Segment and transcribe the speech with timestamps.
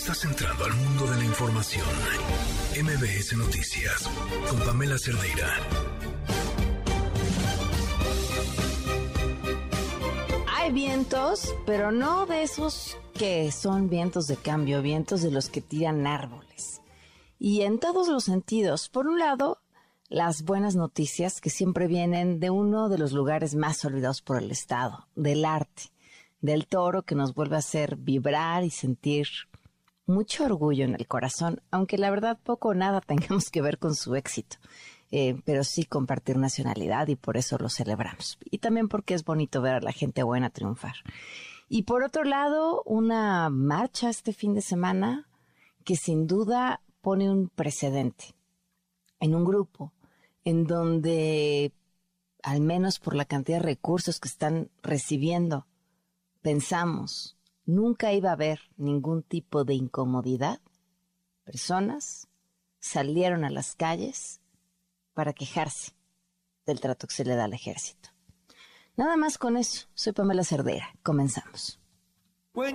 [0.00, 1.84] Estás entrando al mundo de la información.
[2.80, 4.08] MBS Noticias
[4.48, 5.52] con Pamela Cerdeira.
[10.56, 15.60] Hay vientos, pero no de esos que son vientos de cambio, vientos de los que
[15.60, 16.80] tiran árboles.
[17.40, 18.88] Y en todos los sentidos.
[18.88, 19.60] Por un lado,
[20.08, 24.52] las buenas noticias que siempre vienen de uno de los lugares más olvidados por el
[24.52, 25.90] Estado, del arte,
[26.40, 29.26] del toro que nos vuelve a hacer vibrar y sentir
[30.08, 33.94] mucho orgullo en el corazón, aunque la verdad poco o nada tengamos que ver con
[33.94, 34.56] su éxito,
[35.10, 38.38] eh, pero sí compartir nacionalidad y por eso lo celebramos.
[38.50, 40.96] Y también porque es bonito ver a la gente buena triunfar.
[41.68, 45.28] Y por otro lado, una marcha este fin de semana
[45.84, 48.34] que sin duda pone un precedente
[49.20, 49.92] en un grupo
[50.44, 51.72] en donde,
[52.42, 55.66] al menos por la cantidad de recursos que están recibiendo,
[56.40, 57.37] pensamos
[57.68, 60.58] nunca iba a haber ningún tipo de incomodidad,
[61.44, 62.26] personas
[62.80, 64.40] salieron a las calles
[65.12, 65.92] para quejarse
[66.64, 68.08] del trato que se le da al ejército.
[68.96, 69.86] Nada más con eso.
[69.94, 70.94] Soy Pamela Cerdera.
[71.02, 71.78] Comenzamos.
[72.54, 72.72] Es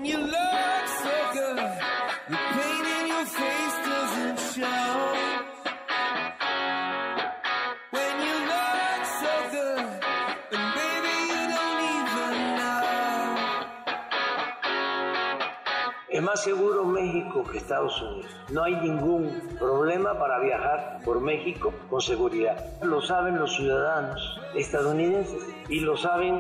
[16.34, 18.32] más seguro México que Estados Unidos.
[18.50, 22.58] No hay ningún problema para viajar por México con seguridad.
[22.82, 25.44] Lo saben los ciudadanos estadounidenses
[25.74, 26.40] y lo saben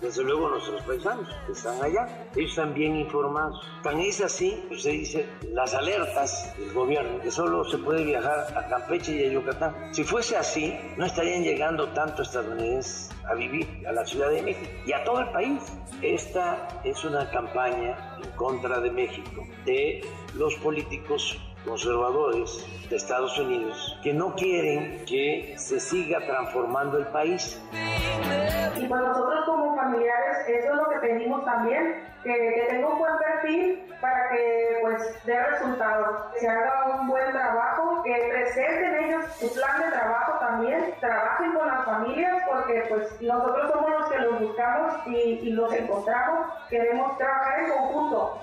[0.00, 2.08] desde luego nuestros paisanos que están allá.
[2.34, 3.64] Ellos están bien informados.
[3.84, 8.66] Tan es así, se dice, las alertas del gobierno, que solo se puede viajar a
[8.66, 9.94] Campeche y a Yucatán.
[9.94, 14.68] Si fuese así, no estarían llegando tanto estadounidenses a vivir a la Ciudad de México
[14.84, 15.60] y a todo el país.
[16.02, 23.96] Esta es una campaña en contra de México, de los políticos conservadores de Estados Unidos
[24.02, 27.60] que no quieren que se siga transformando el país.
[28.76, 32.98] Y para nosotros como familiares, eso es lo que pedimos también, que, que tenga un
[32.98, 39.04] buen perfil para que pues dé resultados, que se haga un buen trabajo, que presenten
[39.04, 44.08] ellos su plan de trabajo también, trabajen con las familias porque pues nosotros somos los
[44.10, 48.38] que los buscamos y los encontramos, queremos trabajar en conjunto.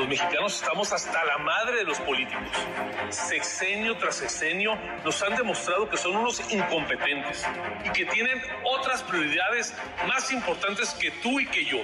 [0.00, 2.42] Los mexicanos estamos hasta la madre de los políticos.
[3.10, 4.74] Sexenio tras sexenio
[5.04, 7.46] nos han demostrado que son unos incompetentes
[7.84, 9.74] y que tienen otras prioridades
[10.08, 11.80] más importantes que tú y que yo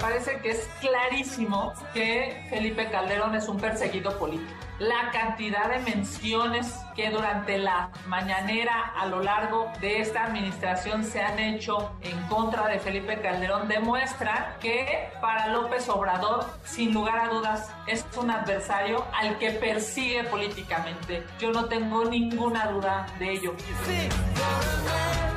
[0.00, 4.52] parece que es clarísimo que Felipe Calderón es un perseguido político.
[4.78, 11.20] La cantidad de menciones que durante la mañanera a lo largo de esta administración se
[11.20, 17.28] han hecho en contra de Felipe Calderón demuestra que para López Obrador, sin lugar a
[17.28, 21.22] dudas, es un adversario al que persigue políticamente.
[21.38, 23.52] Yo no tengo ninguna duda de ello.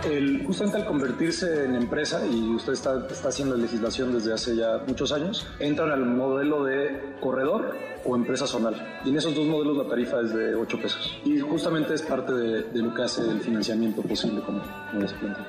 [0.05, 4.81] El, justamente al convertirse en empresa, y usted está, está haciendo legislación desde hace ya
[4.87, 9.01] muchos años, entran al modelo de corredor o empresa zonal.
[9.03, 11.19] Y en esos dos modelos la tarifa es de 8 pesos.
[11.49, 14.61] Justamente es parte de, lo que hace el financiamiento posible, como,
[14.91, 15.47] como plantea.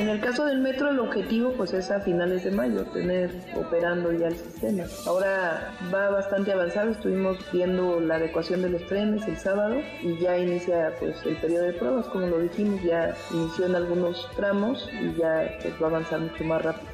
[0.00, 4.10] En el caso del metro, el objetivo pues es a finales de mayo tener operando
[4.12, 4.84] ya el sistema.
[5.06, 10.38] Ahora va bastante avanzado, estuvimos viendo la adecuación de los trenes el sábado y ya
[10.38, 15.20] inicia pues el periodo de pruebas, como lo dijimos, ya inició en algunos tramos y
[15.20, 16.90] ya pues va a avanzar mucho más rápido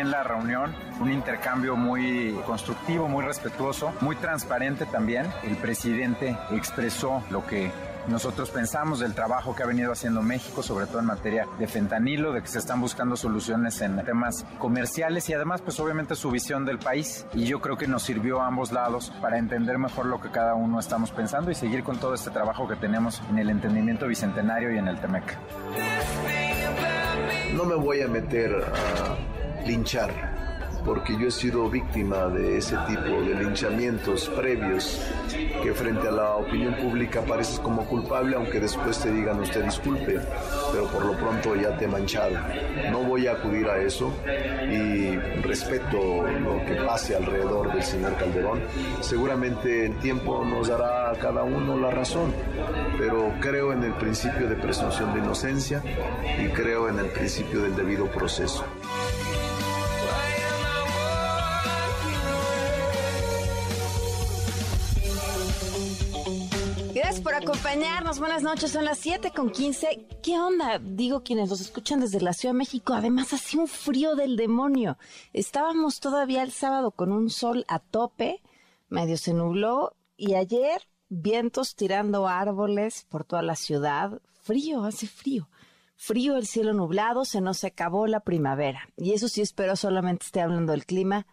[0.00, 5.26] bien la reunión, un intercambio muy constructivo, muy respetuoso, muy transparente también.
[5.42, 7.70] El presidente expresó lo que
[8.08, 12.32] nosotros pensamos del trabajo que ha venido haciendo México, sobre todo en materia de fentanilo,
[12.32, 16.64] de que se están buscando soluciones en temas comerciales y además pues obviamente su visión
[16.64, 20.18] del país y yo creo que nos sirvió a ambos lados para entender mejor lo
[20.18, 23.50] que cada uno estamos pensando y seguir con todo este trabajo que tenemos en el
[23.50, 25.36] entendimiento bicentenario y en el TEMEC.
[27.54, 30.40] No me voy a meter a linchar
[30.84, 35.00] porque yo he sido víctima de ese tipo de linchamientos previos
[35.62, 40.18] que frente a la opinión pública pareces como culpable, aunque después te digan usted disculpe,
[40.72, 42.36] pero por lo pronto ya te he manchado.
[42.90, 48.60] No voy a acudir a eso y respeto lo que pase alrededor del señor Calderón.
[49.00, 52.32] Seguramente el tiempo nos dará a cada uno la razón,
[52.98, 55.82] pero creo en el principio de presunción de inocencia
[56.38, 58.64] y creo en el principio del debido proceso.
[67.10, 68.20] Gracias por acompañarnos.
[68.20, 68.70] Buenas noches.
[68.70, 70.06] Son las 7 con 15.
[70.22, 70.78] ¿Qué onda?
[70.78, 72.94] Digo quienes los escuchan desde la Ciudad de México.
[72.94, 74.96] Además, hacía un frío del demonio.
[75.32, 78.40] Estábamos todavía el sábado con un sol a tope.
[78.88, 79.96] Medio se nubló.
[80.16, 84.22] Y ayer, vientos tirando árboles por toda la ciudad.
[84.44, 85.48] Frío, hace frío.
[85.96, 87.24] Frío, el cielo nublado.
[87.24, 88.88] Se nos acabó la primavera.
[88.96, 91.26] Y eso sí espero solamente esté hablando del clima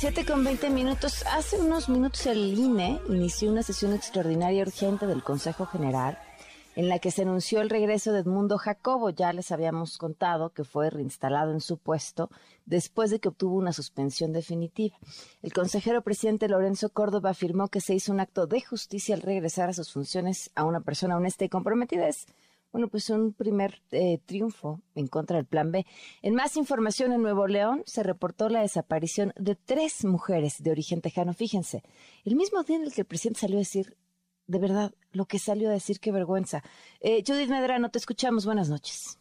[0.00, 1.24] 7 con 20 minutos.
[1.26, 6.16] Hace unos minutos el INE inició una sesión extraordinaria urgente del Consejo General
[6.76, 9.10] en la que se anunció el regreso de Edmundo Jacobo.
[9.10, 12.30] Ya les habíamos contado que fue reinstalado en su puesto
[12.64, 14.96] después de que obtuvo una suspensión definitiva.
[15.42, 19.68] El consejero presidente Lorenzo Córdoba afirmó que se hizo un acto de justicia al regresar
[19.68, 22.08] a sus funciones a una persona honesta y comprometida.
[22.72, 25.86] Bueno, pues un primer eh, triunfo en contra del Plan B.
[26.22, 31.00] En más información, en Nuevo León se reportó la desaparición de tres mujeres de origen
[31.00, 31.32] tejano.
[31.32, 31.82] Fíjense,
[32.24, 33.96] el mismo día en el que el presidente salió a decir,
[34.46, 36.62] de verdad, lo que salió a decir, qué vergüenza.
[37.00, 38.46] Eh, Judith Medrano, te escuchamos.
[38.46, 39.18] Buenas noches.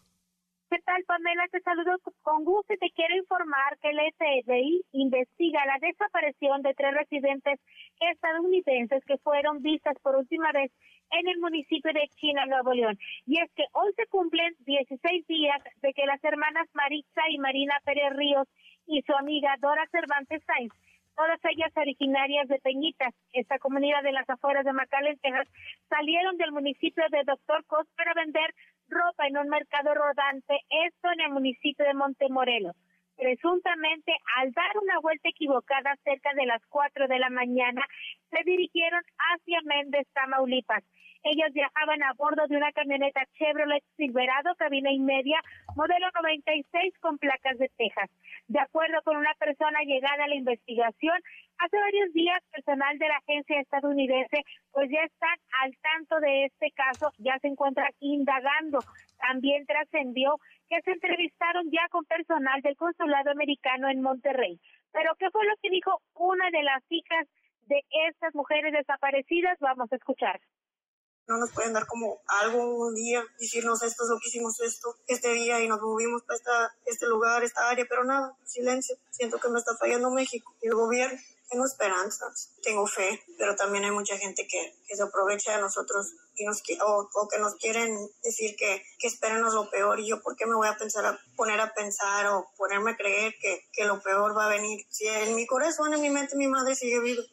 [0.70, 1.48] ¿Qué tal, Pamela?
[1.50, 6.74] Te saludo con gusto y te quiero informar que el FBI investiga la desaparición de
[6.74, 7.62] tres residentes
[8.02, 10.70] estadounidenses que fueron vistas por última vez
[11.12, 13.00] en el municipio de China, Nuevo León.
[13.26, 17.80] Y es que hoy se cumplen 16 días de que las hermanas Maritza y Marina
[17.86, 18.48] Pérez Ríos
[18.88, 20.74] y su amiga Dora Cervantes Sainz,
[21.16, 25.48] todas ellas originarias de Peñitas, esta comunidad de las afueras de McAllen, Texas,
[25.90, 28.54] salieron del municipio de Doctor Cos para vender
[28.90, 32.76] ropa en un mercado rodante, esto en el municipio de Montemorelos
[33.18, 37.82] presuntamente al dar una vuelta equivocada cerca de las 4 de la mañana,
[38.30, 40.84] se dirigieron hacia Méndez, Tamaulipas.
[41.24, 45.42] Ellos viajaban a bordo de una camioneta Chevrolet Silverado, cabina y media,
[45.76, 48.10] modelo 96 con placas de Texas.
[48.48, 51.20] De acuerdo con una persona llegada a la investigación,
[51.60, 56.72] hace varios días personal de la agencia estadounidense pues ya están al tanto de este
[56.72, 58.80] caso, ya se encuentran indagando.
[59.18, 60.38] También trascendió
[60.70, 64.60] que se entrevistaron ya con personal del consulado americano en Monterrey.
[64.92, 67.28] Pero ¿qué fue lo que dijo una de las hijas
[67.68, 69.58] de estas mujeres desaparecidas?
[69.60, 70.40] Vamos a escuchar
[71.28, 74.96] no nos pueden dar como algo un día, decirnos esto es lo que hicimos esto,
[75.08, 78.98] este día y nos movimos para esta, este lugar, esta área, pero nada, silencio.
[79.12, 81.20] Siento que me está fallando México y el gobierno.
[81.50, 86.14] Tengo esperanzas, tengo fe, pero también hay mucha gente que, que se aprovecha de nosotros
[86.36, 90.22] y nos, o, o que nos quieren decir que, que espérenos lo peor y yo
[90.22, 93.62] por qué me voy a pensar a poner a pensar o ponerme a creer que,
[93.72, 94.86] que lo peor va a venir.
[94.90, 97.24] Si en mi corazón, en mi mente, mi madre sigue viva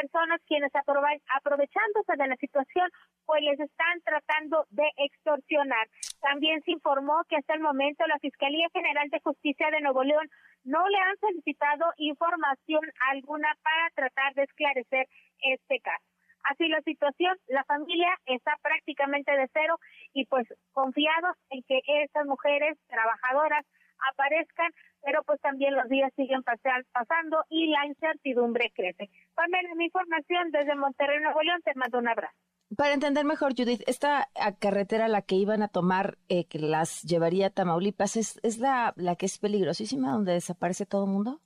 [0.00, 2.88] personas quienes aprovechándose de la situación,
[3.26, 5.88] pues les están tratando de extorsionar.
[6.20, 10.28] También se informó que hasta el momento la Fiscalía General de Justicia de Nuevo León
[10.64, 15.06] no le han solicitado información alguna para tratar de esclarecer
[15.40, 16.04] este caso.
[16.44, 19.78] Así la situación, la familia está prácticamente de cero
[20.14, 23.66] y pues confiados en que estas mujeres trabajadoras
[24.10, 29.10] aparezcan, pero pues también los días siguen pasando y la incertidumbre crece.
[29.34, 32.36] Pamela, mi información desde Monterrey, Nuevo León, te mando un abrazo.
[32.76, 34.28] Para entender mejor, Judith, esta
[34.60, 38.92] carretera la que iban a tomar, eh, que las llevaría a Tamaulipas, ¿es, es la,
[38.96, 41.40] la que es peligrosísima, donde desaparece todo el mundo?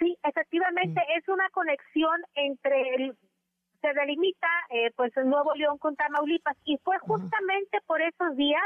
[0.00, 1.18] Sí, efectivamente, mm.
[1.18, 3.16] es una conexión entre el
[3.80, 8.62] se delimita eh, pues el Nuevo León con Tamaulipas y fue justamente por esos días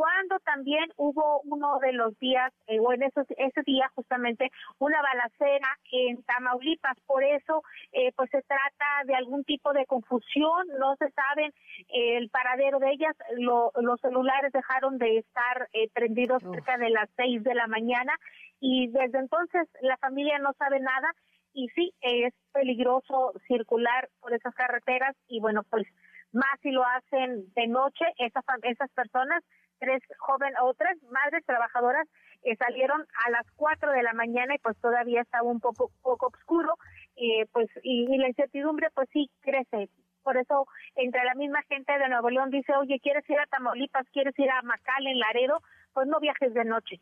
[0.00, 5.02] cuando también hubo uno de los días, eh, o en esos, ese día justamente, una
[5.02, 6.98] balacera en Tamaulipas.
[7.06, 11.52] Por eso, eh, pues se trata de algún tipo de confusión, no se sabe
[11.88, 13.14] el paradero de ellas.
[13.36, 18.14] los celulares dejaron de estar eh, prendidos cerca de las seis de la mañana
[18.58, 21.12] y desde entonces la familia no sabe nada
[21.52, 25.86] y sí, es peligroso circular por esas carreteras y bueno, pues
[26.32, 29.42] más si lo hacen de noche, esas, esas personas
[29.80, 32.06] tres jóvenes o tres madres trabajadoras
[32.42, 36.26] eh, salieron a las cuatro de la mañana y pues todavía estaba un poco poco
[36.28, 36.74] oscuro
[37.16, 39.90] eh, pues y, la incertidumbre pues sí crece.
[40.22, 44.06] Por eso entre la misma gente de Nuevo León dice oye quieres ir a Tamaulipas
[44.12, 45.60] quieres ir a en Laredo
[45.92, 47.00] pues no viajes de noche.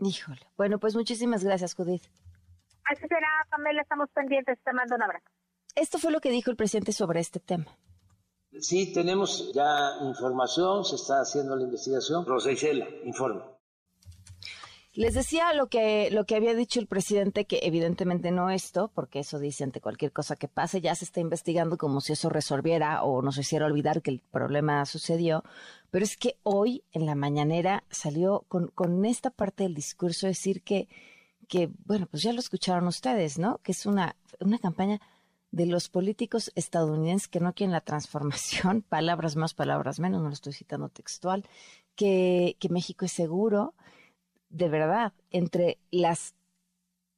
[0.00, 0.40] Híjole.
[0.56, 2.04] Bueno pues muchísimas gracias Judith.
[2.86, 4.58] Así será Pamela estamos pendientes.
[4.62, 5.26] Te mando un abrazo.
[5.76, 7.66] Esto fue lo que dijo el presidente sobre este tema
[8.60, 12.24] Sí, tenemos ya información, se está haciendo la investigación.
[12.24, 13.42] Rosa Isela, informe.
[14.96, 19.18] Les decía lo que, lo que había dicho el presidente, que evidentemente no esto, porque
[19.18, 23.02] eso dice ante cualquier cosa que pase, ya se está investigando como si eso resolviera
[23.02, 25.42] o nos hiciera olvidar que el problema sucedió.
[25.90, 30.62] Pero es que hoy en la mañanera salió con, con esta parte del discurso decir
[30.62, 30.86] que,
[31.48, 33.58] que, bueno, pues ya lo escucharon ustedes, ¿no?
[33.64, 35.00] Que es una, una campaña
[35.54, 40.34] de los políticos estadounidenses que no quieren la transformación, palabras más, palabras menos, no lo
[40.34, 41.44] estoy citando textual,
[41.94, 43.74] que, que México es seguro,
[44.48, 46.34] de verdad, entre las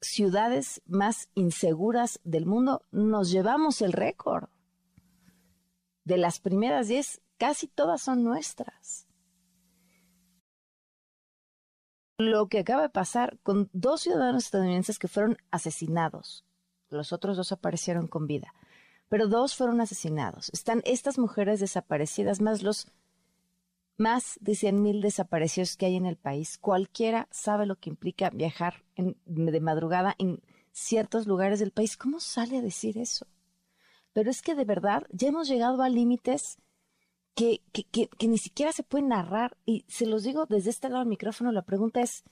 [0.02, 4.50] ciudades más inseguras del mundo, nos llevamos el récord.
[6.04, 9.08] De las primeras diez, casi todas son nuestras.
[12.18, 16.46] Lo que acaba de pasar con dos ciudadanos estadounidenses que fueron asesinados
[16.88, 18.54] los otros dos aparecieron con vida,
[19.08, 20.50] pero dos fueron asesinados.
[20.52, 22.88] Están estas mujeres desaparecidas, más los
[23.98, 26.58] más de 100 mil desaparecidos que hay en el país.
[26.58, 31.96] Cualquiera sabe lo que implica viajar de madrugada en ciertos lugares del país.
[31.96, 33.26] ¿Cómo sale a decir eso?
[34.12, 36.58] Pero es que de verdad ya hemos llegado a límites
[37.34, 39.56] que, que, que ni siquiera se pueden narrar.
[39.64, 42.24] Y se los digo desde este lado del micrófono, la pregunta es,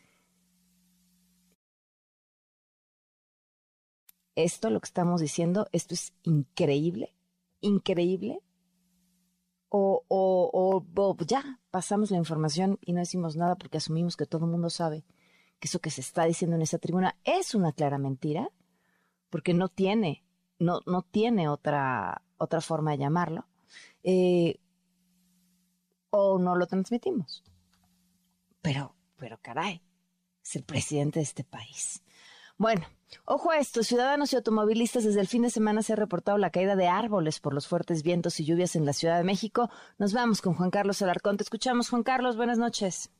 [4.37, 7.15] esto, lo que estamos diciendo, esto es increíble,
[7.61, 8.41] increíble,
[9.69, 14.45] o, o, o, ya pasamos la información y no decimos nada porque asumimos que todo
[14.45, 15.05] el mundo sabe
[15.59, 18.51] que eso que se está diciendo en esa tribuna es una clara mentira,
[19.31, 20.23] porque no tiene,
[20.61, 23.49] no, no tiene otra, otra forma de llamarlo,
[24.05, 24.61] eh,
[26.11, 27.43] o no lo transmitimos.
[28.63, 29.83] Pero, pero caray,
[30.45, 32.04] es el presidente de este país.
[32.57, 32.83] Bueno,
[33.25, 36.51] ojo a esto, ciudadanos y automovilistas, desde el fin de semana se ha reportado la
[36.51, 39.71] caída de árboles por los fuertes vientos y lluvias en la Ciudad de México.
[39.99, 41.37] Nos vamos con Juan Carlos Alarcón.
[41.37, 42.37] Te escuchamos, Juan Carlos.
[42.37, 43.11] Buenas noches.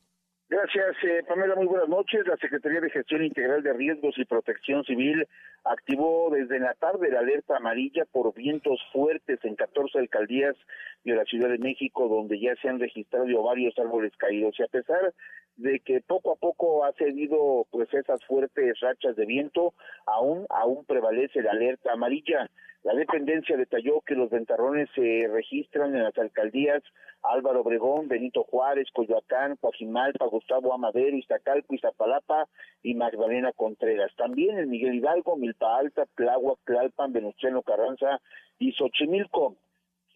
[0.47, 1.55] Gracias, eh, Pamela.
[1.55, 2.25] Muy buenas noches.
[2.27, 5.27] La Secretaría de Gestión Integral de Riesgos y Protección Civil
[5.63, 10.55] activó desde la tarde la alerta amarilla por vientos fuertes en 14 alcaldías
[11.03, 14.55] de la Ciudad de México, donde ya se han registrado varios árboles caídos.
[14.59, 15.13] Y a pesar
[15.57, 19.73] de que poco a poco ha cedido pues esas fuertes rachas de viento,
[20.05, 22.49] aún aún prevalece la alerta amarilla.
[22.83, 26.83] La dependencia detalló que los ventarrones se registran en las alcaldías
[27.23, 32.47] Álvaro Obregón, Benito Juárez, Coyoacán, Coajimalpa, Gustavo Amadero, Iztacalco, Iztapalapa
[32.83, 34.11] y Magdalena Contreras.
[34.15, 38.21] También en Miguel Hidalgo, Milpa Alta, Tláhuac, Tlalpan, Venustiano Carranza
[38.59, 39.55] y Xochimilco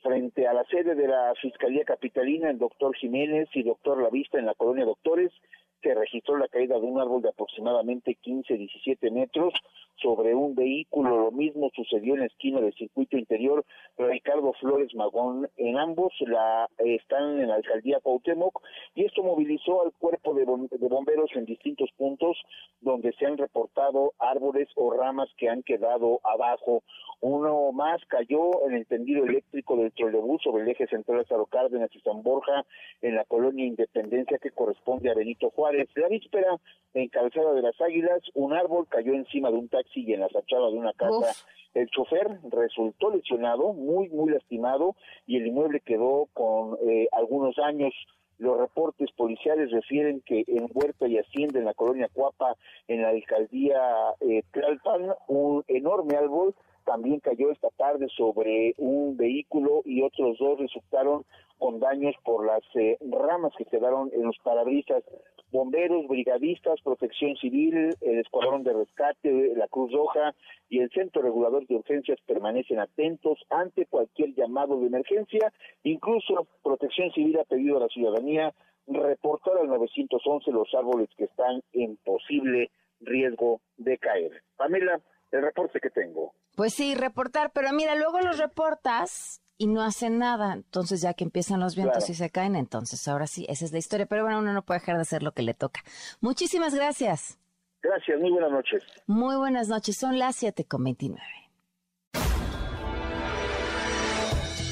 [0.01, 4.45] frente a la sede de la Fiscalía Capitalina, el doctor Jiménez y doctor Lavista en
[4.45, 5.31] la colonia Doctores,
[5.81, 9.53] se registró la caída de un árbol de aproximadamente 15-17 metros
[10.01, 11.17] sobre un vehículo.
[11.17, 13.65] Lo mismo sucedió en la esquina del circuito interior
[13.97, 15.49] Ricardo Flores Magón.
[15.57, 18.61] En ambos la, están en la alcaldía Cuauhtémoc
[18.95, 22.37] y esto movilizó al cuerpo de, bomberos en distintos puntos
[22.81, 26.83] donde se han reportado árboles o ramas que han quedado abajo.
[27.21, 31.89] Uno más cayó en el tendido eléctrico del trolebús sobre el eje central de Cárdenas
[31.93, 32.65] y San Borja
[33.01, 35.68] en la colonia Independencia que corresponde a Benito Juárez.
[35.71, 36.57] La víspera,
[36.93, 40.29] en Calzada de las Águilas, un árbol cayó encima de un taxi y en la
[40.29, 41.33] fachada de una casa.
[41.73, 44.95] El chofer resultó lesionado, muy, muy lastimado,
[45.27, 47.93] y el inmueble quedó con eh, algunos años.
[48.39, 52.55] Los reportes policiales refieren que en Huerta y Hacienda, en la colonia Cuapa,
[52.87, 53.81] en la alcaldía
[54.21, 60.57] eh, Tlalpan, un enorme árbol también cayó esta tarde sobre un vehículo y otros dos
[60.57, 61.23] resultaron
[61.59, 65.03] con daños por las eh, ramas que quedaron en los parabrisas.
[65.51, 70.35] Bomberos, brigadistas, protección civil, el Escuadrón de Rescate, la Cruz Roja
[70.69, 75.51] y el Centro Regulador de Urgencias permanecen atentos ante cualquier llamado de emergencia.
[75.83, 78.53] Incluso Protección Civil ha pedido a la ciudadanía
[78.87, 84.43] reportar al 911 los árboles que están en posible riesgo de caer.
[84.57, 84.99] Pamela,
[85.31, 86.33] el reporte que tengo.
[86.55, 90.53] Pues sí, reportar, pero mira, luego los reportas y no hacen nada.
[90.53, 93.77] Entonces, ya que empiezan los vientos y se caen, entonces ahora sí, esa es la
[93.77, 94.07] historia.
[94.07, 95.81] Pero bueno, uno no puede dejar de hacer lo que le toca.
[96.21, 97.37] Muchísimas gracias.
[97.83, 98.83] Gracias, muy buenas noches.
[99.05, 101.21] Muy buenas noches, son las 7 con 29.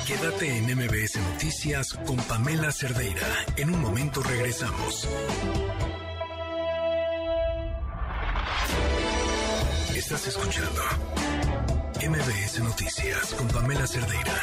[0.07, 3.27] Quédate en MBS Noticias con Pamela Cerdeira.
[3.57, 5.05] En un momento regresamos.
[9.93, 10.81] Estás escuchando
[11.97, 14.33] MBS Noticias con Pamela Cerdeira.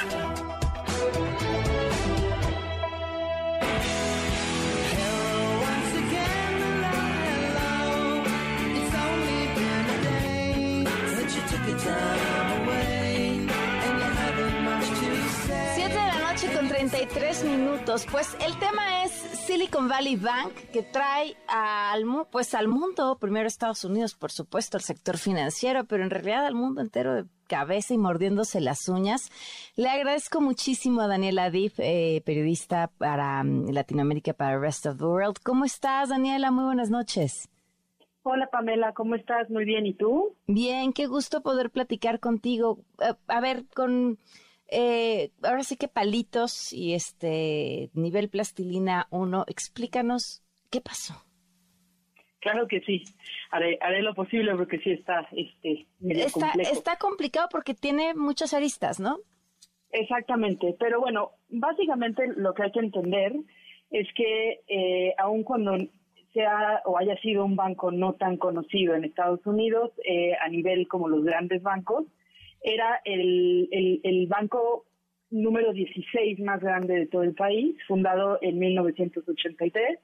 [15.75, 18.05] Siete de la noche con 33 minutos.
[18.11, 19.14] Pues el tema es
[19.47, 24.83] Silicon Valley Bank, que trae al, pues al mundo, primero Estados Unidos, por supuesto, el
[24.83, 29.31] sector financiero, pero en realidad al mundo entero de cabeza y mordiéndose las uñas.
[29.77, 35.05] Le agradezco muchísimo a Daniela Diff, eh, periodista para mm, Latinoamérica, para Rest of the
[35.05, 35.37] World.
[35.45, 36.51] ¿Cómo estás, Daniela?
[36.51, 37.51] Muy buenas noches.
[38.23, 39.51] Hola Pamela, ¿cómo estás?
[39.51, 40.35] Muy bien, ¿y tú?
[40.47, 42.79] Bien, qué gusto poder platicar contigo.
[42.99, 44.19] Eh, a ver, con
[44.69, 51.15] eh, ahora sí que palitos y este nivel plastilina uno, explícanos qué pasó.
[52.41, 53.03] Claro que sí,
[53.51, 56.73] haré, haré lo posible porque sí está este, medio Está, complejo.
[56.73, 59.19] está complicado porque tiene muchas aristas, ¿no?
[59.91, 63.33] Exactamente, pero bueno, básicamente lo que hay que entender
[63.91, 65.77] es que eh, aun cuando
[66.33, 70.89] sea o haya sido un banco no tan conocido en Estados Unidos eh, a nivel
[70.89, 72.05] como los grandes bancos,
[72.65, 73.69] era el,
[74.03, 74.87] el, banco
[75.31, 79.99] número 16 más grande de todo el país, fundado en 1983.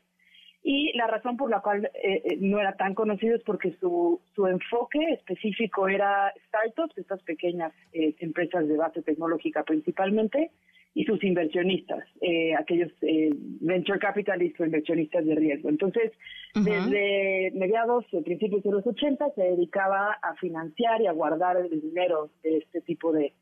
[0.63, 4.21] Y la razón por la cual eh, eh, no era tan conocido es porque su,
[4.35, 10.51] su enfoque específico era startups, estas pequeñas eh, empresas de base tecnológica principalmente,
[10.95, 15.69] y sus inversionistas, eh, aquellos eh, venture capitalists o inversionistas de riesgo.
[15.69, 16.13] Entonces,
[16.55, 21.81] desde mediados, eh, principios de los 80, se dedicaba a financiar y a guardar el
[21.81, 23.33] dinero de este tipo de,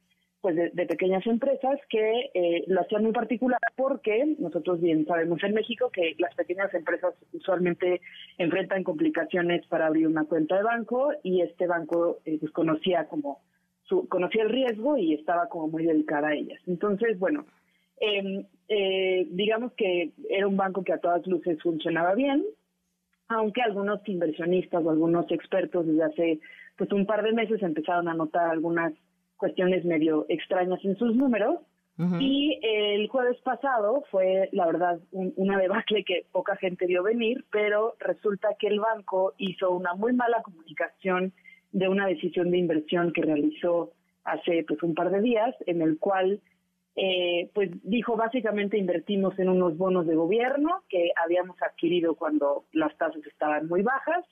[0.40, 5.42] pues de, de pequeñas empresas que eh, lo hacían muy particular porque nosotros bien sabemos
[5.42, 8.00] en México que las pequeñas empresas usualmente
[8.36, 13.40] enfrentan complicaciones para abrir una cuenta de banco y este banco eh, pues conocía como
[13.88, 16.60] su, conocía el riesgo y estaba como muy dedicada a ellas.
[16.66, 17.46] Entonces, bueno,
[18.00, 22.44] eh, eh, digamos que era un banco que a todas luces funcionaba bien,
[23.28, 26.40] aunque algunos inversionistas o algunos expertos desde hace
[26.76, 28.92] pues un par de meses empezaron a notar algunas
[29.36, 31.56] cuestiones medio extrañas en sus números.
[32.20, 37.44] Y el jueves pasado fue, la verdad, un- una debacle que poca gente vio venir,
[37.50, 41.32] pero resulta que el banco hizo una muy mala comunicación
[41.72, 43.92] de una decisión de inversión que realizó
[44.24, 46.40] hace pues un par de días, en el cual
[46.96, 52.96] eh, pues dijo básicamente invertimos en unos bonos de gobierno que habíamos adquirido cuando las
[52.96, 54.24] tasas estaban muy bajas.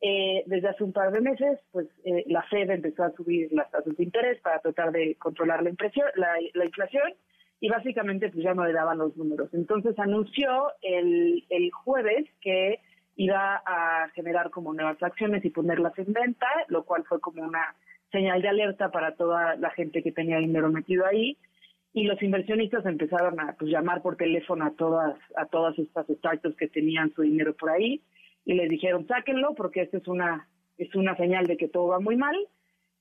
[0.00, 3.70] Eh, desde hace un par de meses, pues eh, la Fed empezó a subir las
[3.70, 7.14] tasas de interés para tratar de controlar la, impresión, la, la inflación
[7.58, 9.48] y básicamente pues ya no le daban los números.
[9.54, 12.80] Entonces anunció el, el jueves que
[13.16, 17.74] iba a generar como nuevas acciones y ponerlas en venta, lo cual fue como una
[18.10, 21.36] señal de alerta para toda la gente que tenía dinero metido ahí
[21.92, 26.56] y los inversionistas empezaron a pues, llamar por teléfono a todas a todas estas startups
[26.56, 28.02] que tenían su dinero por ahí
[28.44, 32.00] y les dijeron sáquenlo porque esto es una es una señal de que todo va
[32.00, 32.36] muy mal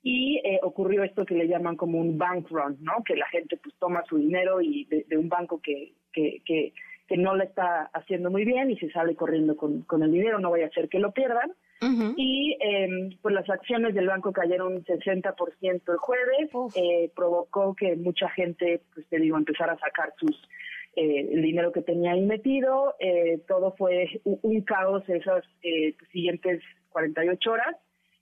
[0.04, 3.04] y eh, ocurrió esto que le llaman como un bank run, ¿no?
[3.06, 6.74] Que la gente pues toma su dinero y de, de un banco que, que, que,
[7.08, 10.40] que no le está haciendo muy bien y se sale corriendo con, con el dinero,
[10.40, 11.52] no vaya a ser que lo pierdan.
[12.16, 12.88] Y eh,
[13.22, 18.82] pues las acciones del banco cayeron un 60% el jueves, eh, provocó que mucha gente,
[18.94, 20.32] pues te digo, empezara a sacar sus
[20.96, 22.96] eh, el dinero que tenía ahí metido.
[23.00, 27.76] Eh, todo fue un, un caos esas eh, siguientes 48 horas.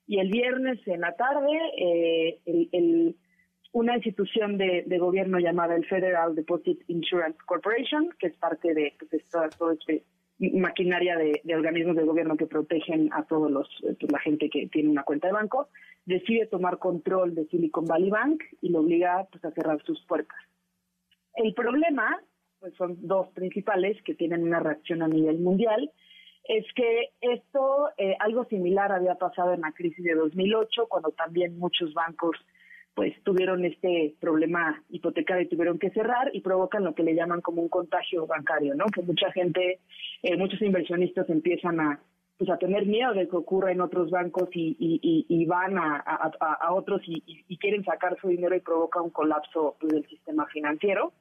[0.08, 3.16] Y el viernes en la tarde, eh, el, el-
[3.74, 8.94] una institución de, de gobierno llamada el Federal Deposit Insurance Corporation, que es parte de
[9.00, 10.04] pues, esta- todo este
[10.40, 14.90] maquinaria de, organismos del gobierno que protegen a todos los pues, la gente que tiene
[14.90, 15.70] una cuenta de banco,
[16.06, 20.38] decide tomar control de Silicon Valley Bank y lo obliga pues, a cerrar sus puertas.
[21.36, 22.20] El problema,
[22.60, 25.92] pues son dos principales que tienen una reacción a nivel mundial,
[26.46, 31.58] es que esto, eh, algo similar había pasado en la crisis de 2008, cuando también
[31.60, 32.36] muchos bancos
[32.94, 37.42] pues tuvieron este problema hipotecario y tuvieron que cerrar y provocan lo que le llaman
[37.42, 38.86] como un contagio bancario, ¿no?
[38.86, 39.80] Que mucha gente,
[40.24, 42.00] eh, muchos inversionistas empiezan a
[42.38, 46.74] pues a tener miedo de que ocurra en otros bancos y, y, van a, a,
[46.74, 47.22] otros y,
[47.58, 51.14] quieren sacar su dinero y provoca un colapso pues, del sistema financiero.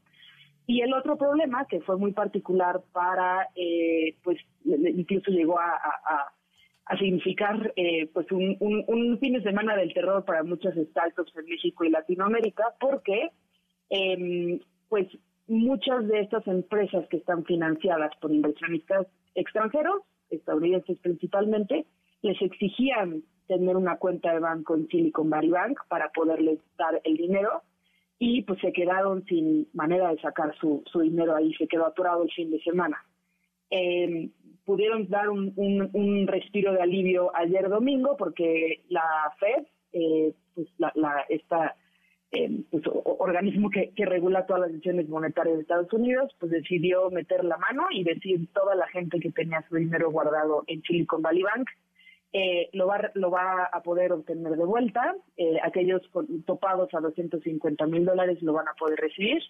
[0.66, 6.32] Y el otro problema, que fue muy particular para, eh, pues incluso llegó a, a
[6.98, 11.90] significar eh, pues un, fin de semana del terror para muchas startups en México y
[11.90, 13.30] Latinoamérica, porque
[13.90, 15.06] eh, pues
[15.46, 21.86] muchas de estas empresas que están financiadas por inversionistas extranjeros, estadounidenses principalmente,
[22.22, 27.16] les exigían tener una cuenta de banco en Silicon Valley Bank para poderles dar el
[27.16, 27.62] dinero
[28.18, 32.22] y pues se quedaron sin manera de sacar su, su dinero ahí, se quedó atorado
[32.22, 33.04] el fin de semana.
[33.70, 34.28] Eh,
[34.64, 39.02] pudieron dar un, un, respiro de alivio ayer domingo porque la
[39.38, 41.76] Fed, eh, pues la, la esta
[42.32, 47.10] eh, pues, organismo que, que, regula todas las decisiones monetarias de Estados Unidos, pues decidió
[47.10, 51.22] meter la mano y decir toda la gente que tenía su dinero guardado en Silicon
[51.22, 51.68] Valley Bank
[52.32, 55.16] eh, lo, va, lo va a poder obtener de vuelta.
[55.36, 56.02] Eh, aquellos
[56.46, 59.42] topados a 250 mil dólares lo van a poder recibir.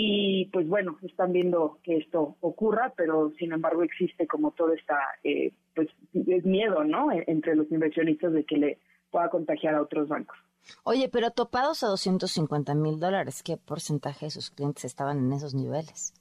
[0.00, 4.96] Y pues bueno, están viendo que esto ocurra, pero sin embargo existe como todo esta,
[5.24, 7.10] eh, pues es miedo, ¿no?
[7.10, 8.78] E, entre los inversionistas de que le
[9.10, 10.38] pueda contagiar a otros bancos.
[10.84, 15.56] Oye, pero topados a 250 mil dólares, ¿qué porcentaje de sus clientes estaban en esos
[15.56, 16.14] niveles?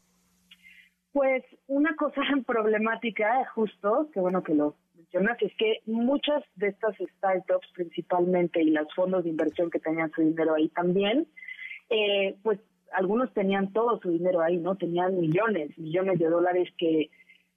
[1.11, 6.95] Pues una cosa problemática, justo, que bueno que lo mencionas, es que muchas de estas
[7.17, 11.27] startups principalmente y los fondos de inversión que tenían su dinero ahí también,
[11.91, 12.59] eh, pues
[12.93, 14.75] algunos tenían todo su dinero ahí, ¿no?
[14.75, 17.09] Tenían millones, millones de dólares que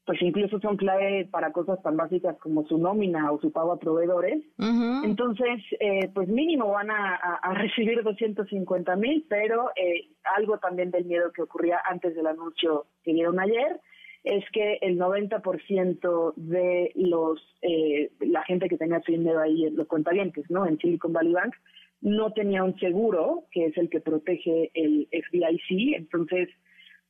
[0.07, 3.79] pues incluso son clave para cosas tan básicas como su nómina o su pago a
[3.79, 4.43] proveedores.
[4.59, 11.31] Entonces, eh, pues mínimo van a, recibir 250 mil, pero eh, algo también del miedo
[11.33, 13.81] que ocurría antes del anuncio que dieron ayer
[14.25, 19.87] es que el 90% de los eh, la gente que tenía su dinero ahí, los
[19.87, 20.66] cuentavientes, ¿no?
[20.66, 21.55] En Silicon Valley Bank,
[22.01, 26.49] no tenía un seguro, que es el que protege el FDIC, entonces,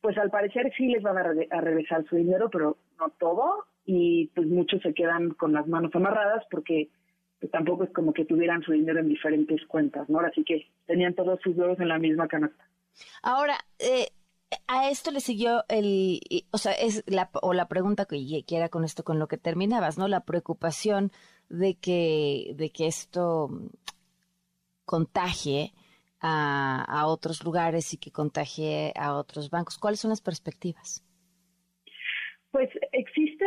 [0.01, 1.23] pues al parecer sí les van a,
[1.61, 6.45] regresar su dinero, pero no todo, y pues muchos se quedan con las manos amarradas
[6.51, 6.89] porque
[7.39, 10.21] pues, tampoco es como que tuvieran su dinero en diferentes cuentas, ¿no?
[10.21, 12.65] Así que tenían todos sus huevos en la misma canasta.
[13.23, 14.09] Ahora, eh,
[14.67, 18.69] a esto le siguió el, o sea, es la, o la pregunta que, que era
[18.69, 20.09] con esto, con lo que terminabas, ¿no?
[20.09, 21.13] La preocupación
[21.49, 23.49] de que, de que esto
[24.91, 25.73] contagie
[26.21, 29.79] a, otros lugares y que contagie a otros bancos.
[29.79, 31.07] ¿Cuáles son las perspectivas?
[32.51, 33.47] Pues existe,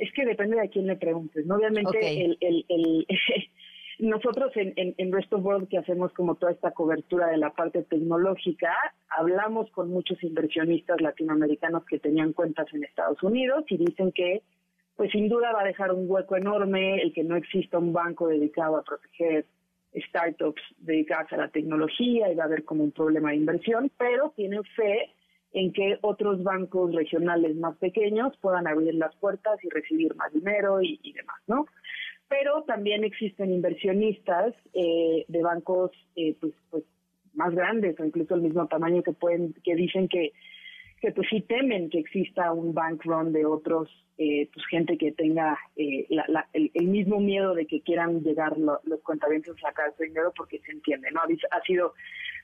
[0.00, 1.46] es que depende de a quién le preguntes.
[1.46, 1.56] ¿no?
[1.56, 2.36] Obviamente, el,
[2.68, 3.06] el,
[4.00, 7.54] nosotros en, en, en Rest of World, que hacemos como toda esta cobertura de la
[7.54, 8.76] parte tecnológica,
[9.08, 14.42] hablamos con muchos inversionistas latinoamericanos que tenían cuentas en Estados Unidos y dicen que,
[14.96, 18.28] pues sin duda va a dejar un hueco enorme el que no exista un banco
[18.28, 19.46] dedicado a proteger
[20.08, 24.32] startups dedicadas a la tecnología y va a haber como un problema de inversión, pero
[24.36, 25.12] tienen fe
[25.52, 30.80] en que otros bancos regionales más pequeños puedan abrir las puertas y recibir más dinero
[30.80, 31.66] y, demás, ¿no?
[32.28, 36.84] Pero también existen inversionistas eh, de bancos eh, pues, pues
[37.34, 40.32] más grandes o incluso el mismo tamaño que pueden que dicen que
[41.02, 45.10] que pues sí temen que exista un bank run de otros, eh, pues gente que
[45.10, 46.06] tenga eh,
[46.52, 50.70] el, mismo miedo de que quieran llegar los cuentavientes a sacar su dinero porque se
[50.70, 51.22] entiende, ¿no?
[51.22, 51.94] Ha, sido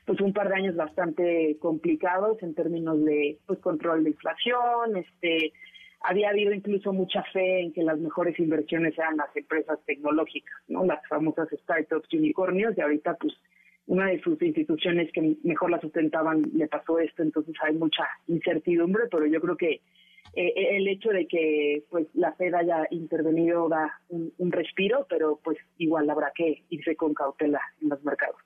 [0.05, 5.53] pues un par de años bastante complicados en términos de pues control de inflación, este
[6.01, 10.83] había habido incluso mucha fe en que las mejores inversiones eran las empresas tecnológicas, ¿no?
[10.83, 13.33] Las famosas startups unicornios y ahorita pues
[13.89, 19.05] una de sus instituciones que mejor la sustentaban le pasó esto, entonces hay mucha incertidumbre,
[19.09, 19.81] pero yo creo que
[20.35, 25.57] eh, el hecho de que pues la Fed haya intervenido da un, respiro, pero pues
[25.79, 28.37] igual habrá que irse con cautela en los mercados.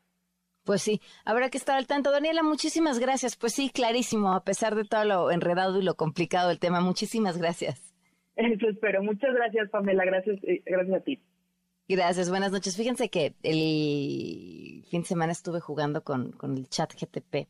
[0.64, 2.10] Pues sí, habrá que estar al tanto.
[2.10, 3.36] Daniela, muchísimas gracias.
[3.36, 6.80] Pues sí, clarísimo, a pesar de todo lo enredado y lo complicado del tema.
[6.80, 7.94] Muchísimas gracias.
[8.38, 9.04] Eso espero.
[9.04, 10.06] Muchas gracias, Pamela.
[10.06, 11.20] Gracias, eh, gracias a ti.
[11.88, 12.78] Gracias, buenas noches.
[12.78, 17.50] Fíjense que el fin de semana estuve jugando con, con el chat GTP.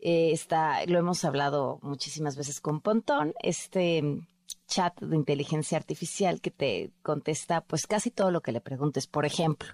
[0.00, 4.20] Eh, está, lo hemos hablado muchísimas veces con Pontón, este
[4.66, 9.06] chat de inteligencia artificial que te contesta pues casi todo lo que le preguntes.
[9.06, 9.70] Por ejemplo,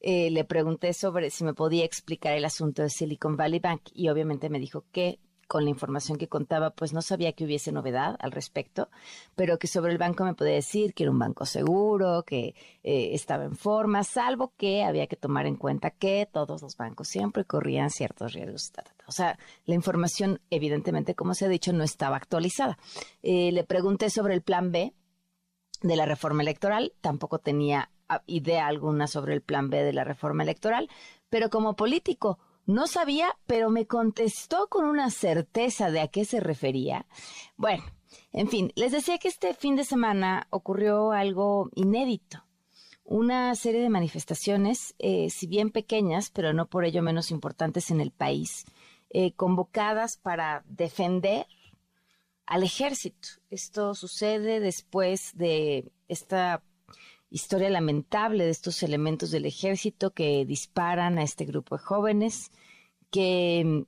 [0.00, 4.08] eh, le pregunté sobre si me podía explicar el asunto de Silicon Valley Bank y
[4.08, 8.16] obviamente me dijo que con la información que contaba, pues no sabía que hubiese novedad
[8.20, 8.90] al respecto,
[9.34, 13.14] pero que sobre el banco me podía decir que era un banco seguro, que eh,
[13.14, 17.46] estaba en forma, salvo que había que tomar en cuenta que todos los bancos siempre
[17.46, 18.72] corrían ciertos riesgos.
[19.06, 22.78] O sea, la información, evidentemente, como se ha dicho, no estaba actualizada.
[23.22, 24.92] Eh, le pregunté sobre el plan B
[25.82, 30.04] de la reforma electoral, tampoco tenía ah, idea alguna sobre el plan B de la
[30.04, 30.90] reforma electoral,
[31.30, 36.38] pero como político, no sabía, pero me contestó con una certeza de a qué se
[36.38, 37.06] refería.
[37.56, 37.82] Bueno,
[38.30, 42.44] en fin, les decía que este fin de semana ocurrió algo inédito.
[43.04, 48.02] Una serie de manifestaciones, eh, si bien pequeñas, pero no por ello menos importantes en
[48.02, 48.66] el país,
[49.08, 51.46] eh, convocadas para defender
[52.44, 53.28] al ejército.
[53.48, 56.62] Esto sucede después de esta
[57.30, 62.50] historia lamentable de estos elementos del ejército que disparan a este grupo de jóvenes,
[63.10, 63.84] que,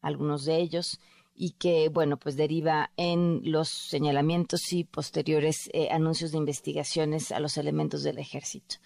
[0.00, 1.00] algunos de ellos,
[1.34, 7.38] y que, bueno, pues deriva en los señalamientos y posteriores eh, anuncios de investigaciones a
[7.38, 8.76] los elementos del ejército.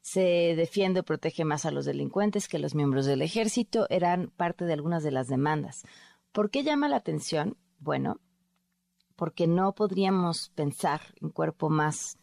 [0.00, 4.64] Se defiende o protege más a los delincuentes que los miembros del ejército, eran parte
[4.64, 5.84] de algunas de las demandas.
[6.32, 7.58] ¿Por qué llama la atención?
[7.78, 8.20] Bueno,
[9.18, 12.18] porque no podríamos pensar un cuerpo más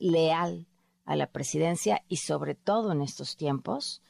[0.00, 0.66] leal
[1.04, 4.02] a la presidencia y sobre todo en estos tiempos,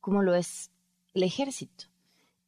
[0.00, 0.72] como lo es
[1.14, 1.84] el ejército.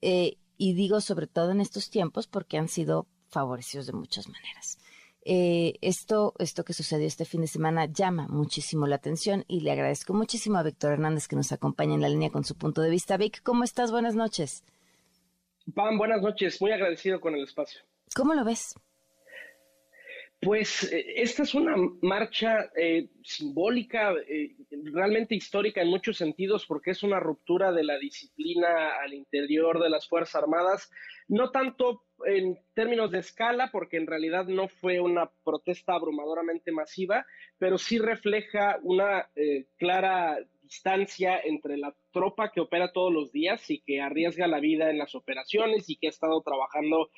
[0.02, 4.76] Eh, y digo sobre todo en estos tiempos porque han sido favorecidos de muchas maneras.
[5.24, 9.70] Eh, esto, esto que sucedió este fin de semana llama muchísimo la atención y le
[9.70, 12.90] agradezco muchísimo a Víctor Hernández que nos acompaña en la línea con su punto de
[12.90, 13.16] vista.
[13.16, 13.92] Vic, ¿cómo estás?
[13.92, 14.64] Buenas noches.
[15.76, 16.60] Pam, buenas noches.
[16.60, 17.82] Muy agradecido con el espacio.
[18.16, 18.74] ¿Cómo lo ves?
[20.40, 26.92] Pues eh, esta es una marcha eh, simbólica, eh, realmente histórica en muchos sentidos, porque
[26.92, 30.92] es una ruptura de la disciplina al interior de las Fuerzas Armadas,
[31.26, 37.26] no tanto en términos de escala, porque en realidad no fue una protesta abrumadoramente masiva,
[37.58, 39.28] pero sí refleja una
[39.76, 44.90] clara distancia entre la tropa que opera todos los días y que arriesga la vida
[44.90, 47.10] en las operaciones y que ha estado trabajando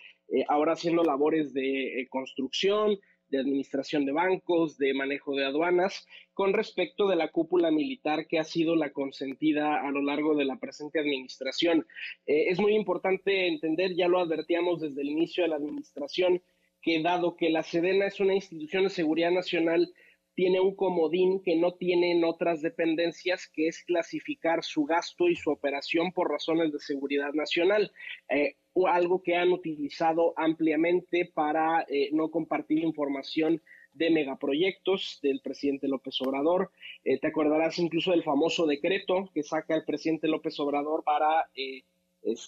[0.48, 2.98] ahora haciendo labores de construcción,
[3.30, 8.38] de administración de bancos, de manejo de aduanas, con respecto de la cúpula militar que
[8.38, 11.86] ha sido la consentida a lo largo de la presente administración.
[12.26, 16.42] Eh, es muy importante entender, ya lo advertíamos desde el inicio de la administración,
[16.82, 19.92] que dado que la Sedena es una institución de seguridad nacional,
[20.34, 25.50] tiene un comodín que no tienen otras dependencias, que es clasificar su gasto y su
[25.50, 27.92] operación por razones de seguridad nacional.
[28.28, 28.56] Eh,
[28.88, 33.60] algo que han utilizado ampliamente para eh, no compartir información
[33.92, 36.70] de megaproyectos del presidente López Obrador.
[37.04, 41.82] Eh, te acordarás incluso del famoso decreto que saca el presidente López Obrador para eh,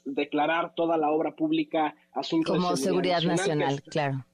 [0.04, 4.24] declarar toda la obra pública asunto Como de seguridad, nacional, claro.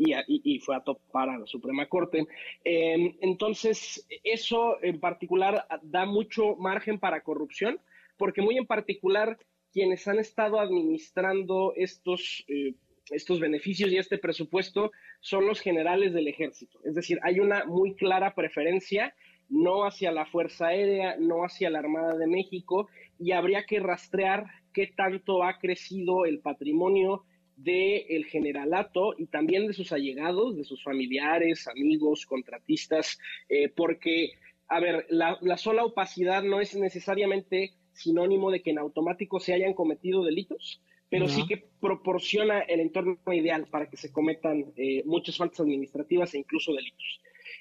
[0.00, 2.26] Y, fue a topar a la Suprema Corte.
[2.62, 7.80] Em, entonces, eso en particular da mucho margen para corrupción,
[8.16, 9.36] porque muy en particular
[9.72, 12.74] quienes han estado administrando estos, eh,
[13.10, 16.78] estos beneficios y este presupuesto son los generales del ejército.
[16.84, 19.14] Es decir, hay una muy clara preferencia
[19.48, 24.46] no hacia la Fuerza Aérea, no hacia la Armada de México, y habría que rastrear
[24.72, 27.24] qué tanto ha crecido el patrimonio
[27.58, 33.18] del generalato y también de sus allegados, de sus familiares, amigos, contratistas,
[33.48, 34.32] eh, porque,
[34.68, 39.54] a ver, la, la sola opacidad no es necesariamente sinónimo de que en automático se
[39.54, 45.02] hayan cometido delitos, pero sí que proporciona el entorno ideal para que se cometan eh,
[45.04, 47.20] muchas faltas administrativas e incluso delitos.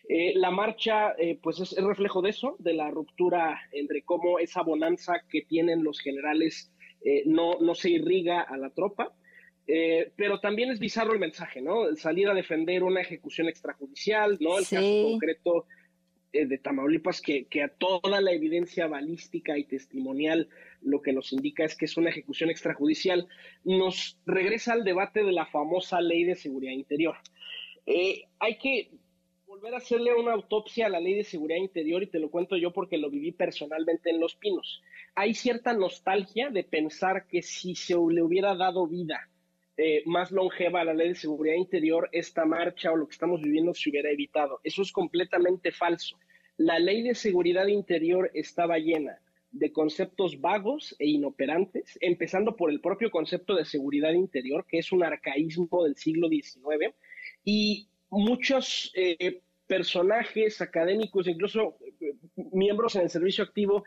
[0.09, 4.39] Eh, la marcha, eh, pues es el reflejo de eso, de la ruptura entre cómo
[4.39, 6.71] esa bonanza que tienen los generales
[7.25, 9.13] no, no se irriga a la tropa,
[10.15, 11.93] pero también es bizarro el mensaje, ¿no?
[11.95, 14.57] salir a defender una ejecución extrajudicial, ¿no?
[14.57, 15.65] El caso concreto
[16.33, 20.49] eh, de Tamaulipas que, a toda la evidencia balística y testimonial
[20.81, 23.27] lo que nos indica es que es una ejecución extrajudicial,
[23.63, 27.15] nos regresa al debate de la famosa ley de seguridad interior.
[27.85, 28.91] Eh, hay que
[29.45, 32.57] volver a hacerle una autopsia a la ley de seguridad interior y te lo cuento
[32.57, 34.83] yo porque lo viví personalmente en Los Pinos.
[35.15, 39.29] Hay cierta nostalgia de pensar que si se le hubiera dado vida
[39.77, 43.73] eh, más longeva la ley de seguridad interior, esta marcha o lo que estamos viviendo
[43.75, 44.59] se hubiera evitado.
[44.63, 46.17] Eso es completamente falso.
[46.57, 49.19] La ley de seguridad interior estaba llena
[49.51, 54.91] de conceptos vagos e inoperantes, empezando por el propio concepto de seguridad interior, que es
[54.91, 56.93] un arcaísmo del siglo XIX,
[57.45, 62.13] y muchos eh, personajes académicos, incluso eh,
[62.51, 63.83] miembros en el servicio activo,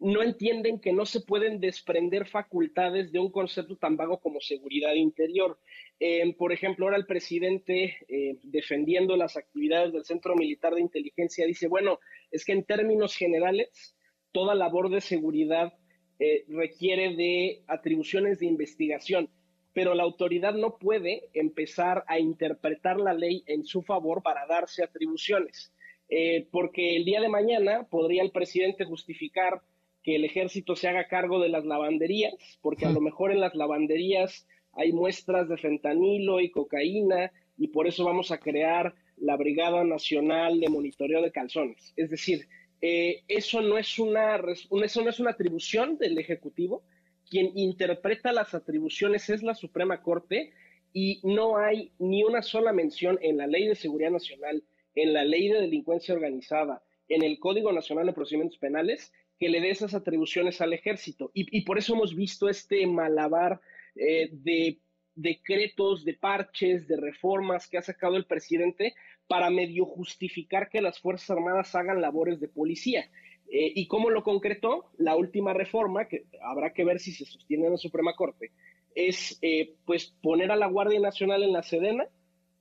[0.00, 4.94] no entienden que no se pueden desprender facultades de un concepto tan vago como seguridad
[4.94, 5.58] interior.
[6.00, 7.98] Eh, por ejemplo, ahora el presidente,
[8.42, 13.94] defendiendo las actividades del Centro Militar de Inteligencia, dice, bueno, es que en términos generales,
[14.32, 15.74] toda labor de seguridad
[16.20, 19.28] eh, requiere de atribuciones de investigación,
[19.72, 24.84] pero la autoridad no puede empezar a interpretar la ley en su favor para darse
[24.84, 25.72] atribuciones,
[26.08, 29.62] eh, porque el día de mañana podría el presidente justificar
[30.04, 33.54] que el ejército se haga cargo de las lavanderías, porque a lo mejor en las
[33.54, 39.82] lavanderías hay muestras de fentanilo y cocaína y por eso vamos a crear la Brigada
[39.82, 41.94] Nacional de Monitoreo de Calzones.
[41.96, 42.46] Es decir,
[42.82, 46.82] eh, eso, no es una, eso no es una atribución del Ejecutivo.
[47.30, 50.52] Quien interpreta las atribuciones es la Suprema Corte
[50.92, 54.62] y no hay ni una sola mención en la Ley de Seguridad Nacional,
[54.94, 59.60] en la Ley de Delincuencia Organizada, en el Código Nacional de Procedimientos Penales que le
[59.60, 61.30] dé esas atribuciones al ejército.
[61.34, 63.60] Y, por eso hemos visto este malabar
[63.96, 64.78] eh, de
[65.14, 68.94] decretos, de parches, de reformas que ha sacado el presidente
[69.26, 73.10] para medio justificar que las Fuerzas Armadas hagan labores de policía.
[73.50, 74.90] Eh, ¿Y cómo lo concretó?
[74.98, 78.52] La última reforma, que habrá que ver si se sostiene en la Suprema Corte,
[78.94, 82.06] es eh, pues poner a la Guardia Nacional en la Sedena,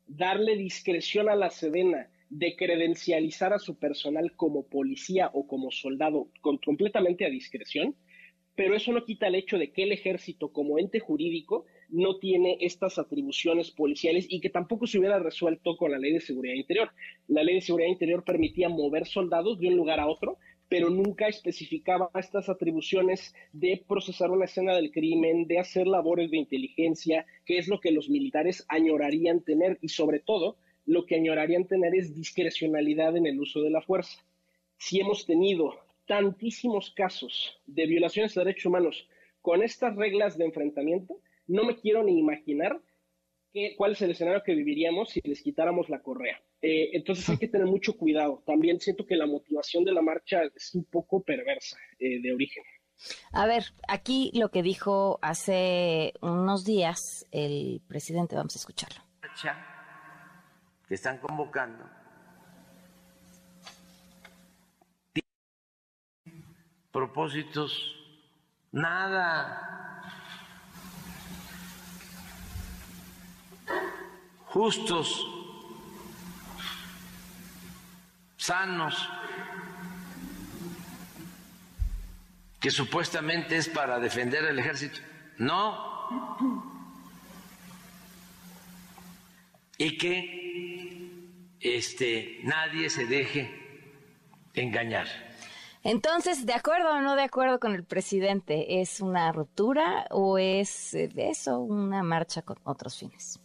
[0.08, 6.30] darle discreción a la Sedena de credencializar a su personal como policía o como soldado
[6.42, 7.96] completamente a discreción,
[8.56, 12.58] pero eso no quita el hecho de que el ejército como ente jurídico no tiene
[12.62, 16.90] estas atribuciones policiales y que tampoco se hubiera resuelto con la ley de seguridad interior.
[17.28, 20.38] La ley de seguridad interior permitía mover soldados de un lugar a otro,
[20.70, 26.38] pero nunca especificaba estas atribuciones de procesar una escena del crimen, de hacer labores de
[26.38, 31.66] inteligencia, que es lo que los militares añorarían tener y sobre todo lo que añorarían
[31.66, 34.24] tener es discrecionalidad en el uso de la fuerza.
[34.78, 39.08] Si hemos tenido tantísimos casos de violaciones de derechos humanos
[39.42, 42.82] con estas reglas de enfrentamiento, no me quiero ni imaginar
[43.78, 46.42] cuál es el escenario que viviríamos si les quitáramos la correa.
[46.62, 48.42] Eh, entonces hay que tener mucho cuidado.
[48.46, 52.64] También siento que la motivación de la marcha es un poco perversa eh, de origen.
[53.32, 57.00] A ver, aquí lo que dijo hace unos días
[57.32, 59.02] el presidente, vamos a escucharlo.
[60.88, 61.90] Que están convocando
[66.92, 67.96] propósitos
[68.72, 69.74] nada
[74.54, 75.26] justos,
[78.38, 79.10] sanos,
[82.60, 85.00] que supuestamente es para defender al ejército.
[85.40, 86.72] No.
[89.80, 90.43] Y que
[91.64, 93.50] este, nadie se deje
[94.54, 95.08] engañar.
[95.84, 98.82] Entonces, ¿de acuerdo o no de acuerdo con el presidente?
[98.82, 103.40] ¿Es una ruptura o es eh, eso, una marcha con otros fines?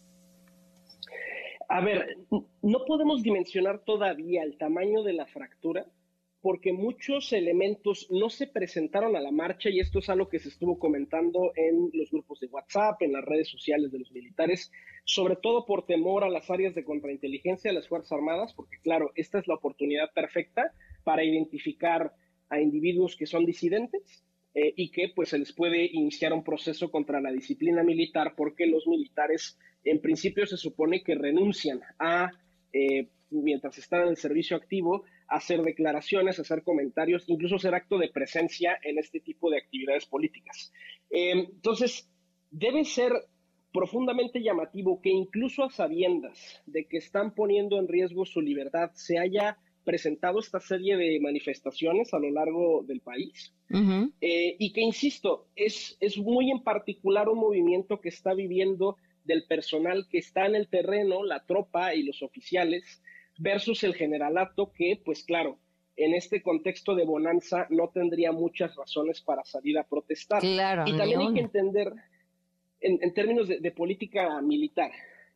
[1.67, 2.17] A ver,
[2.61, 5.85] no podemos dimensionar todavía el tamaño de la fractura
[6.41, 10.49] porque muchos elementos no se presentaron a la marcha y esto es algo que se
[10.49, 14.71] estuvo comentando en los grupos de WhatsApp, en las redes sociales de los militares,
[15.03, 19.11] sobre todo por temor a las áreas de contrainteligencia de las Fuerzas Armadas, porque claro,
[19.15, 20.73] esta es la oportunidad perfecta
[21.03, 22.13] para identificar
[22.49, 24.23] a individuos que son disidentes
[24.53, 28.65] eh, y que pues se les puede iniciar un proceso contra la disciplina militar porque
[28.65, 32.31] los militares en principio se supone que renuncian a,
[32.73, 38.09] eh, mientras están en el servicio activo, hacer declaraciones, hacer comentarios, incluso ser acto de
[38.09, 40.71] presencia en este tipo de actividades políticas.
[41.09, 42.09] Eh, entonces,
[42.51, 43.13] debe ser
[43.71, 49.19] profundamente llamativo que incluso a sabiendas de que están poniendo en riesgo su libertad, se
[49.19, 53.53] haya presentado esta serie de manifestaciones a lo largo del país
[54.21, 59.45] eh, y que, insisto, es, es muy en particular un movimiento que está viviendo del
[59.45, 63.01] personal que está en el terreno, la tropa y los oficiales,
[63.39, 65.57] versus el generalato que, pues claro,
[65.95, 70.43] en este contexto de bonanza no tendría muchas razones para salir a protestar.
[70.43, 71.93] y también hay que entender,
[72.81, 74.91] en, términos de, política militar,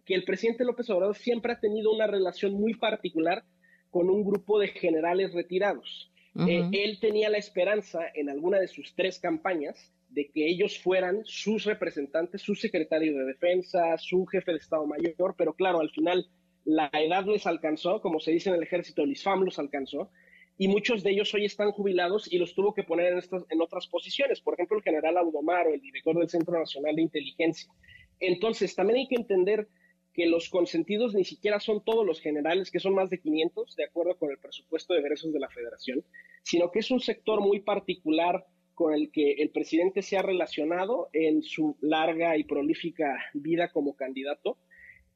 [0.06, 3.43] que el presidente López Obrador siempre ha tenido una relación muy particular
[3.89, 6.12] con un grupo de generales retirados.
[6.47, 11.22] Eh, él tenía la esperanza en alguna de sus tres campañas de que ellos fueran
[11.26, 16.28] sus representantes, su secretario de defensa, su jefe de Estado Mayor, pero claro, al final
[16.66, 20.09] la edad les alcanzó, como se dice en el ejército, el ISFAM los alcanzó,
[20.57, 23.61] y muchos de ellos hoy están jubilados y los tuvo que poner en, estas, en
[23.61, 27.72] otras posiciones, por ejemplo el general Audomar o el director del Centro Nacional de Inteligencia.
[28.20, 29.68] Entonces, también hay que entender
[30.14, 33.86] que los consentidos ni siquiera son todos los generales, que son más de 500, de
[33.86, 36.03] acuerdo con el presupuesto de egresos de la federación,
[36.43, 38.45] sino que es un sector muy particular
[38.76, 43.95] con el que el presidente se ha relacionado en su larga y prolífica vida como
[43.95, 44.57] candidato.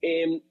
[0.02, 0.42] Em,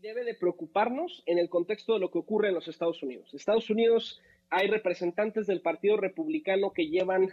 [0.00, 3.28] debe de preocuparnos en el contexto de lo que ocurre en los Estados Unidos.
[3.32, 7.28] En Estados Unidos hay representantes del Partido Republicano que llevan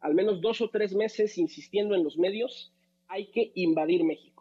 [0.00, 2.72] al menos dos o tres meses insistiendo en los medios,
[3.08, 4.38] hay que invadir México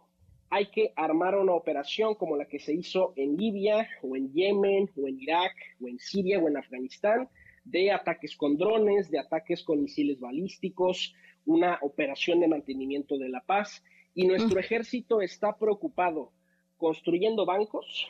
[0.49, 4.89] hay que armar una operación como la que se hizo en Libia o en Yemen
[4.95, 7.29] o en Irak o en Siria o en Afganistán,
[7.65, 11.13] de ataques con drones, de ataques con misiles balísticos,
[11.45, 13.83] una operación de mantenimiento de la paz.
[14.13, 16.31] Y nuestro ejército está preocupado
[16.77, 18.07] construyendo bancos,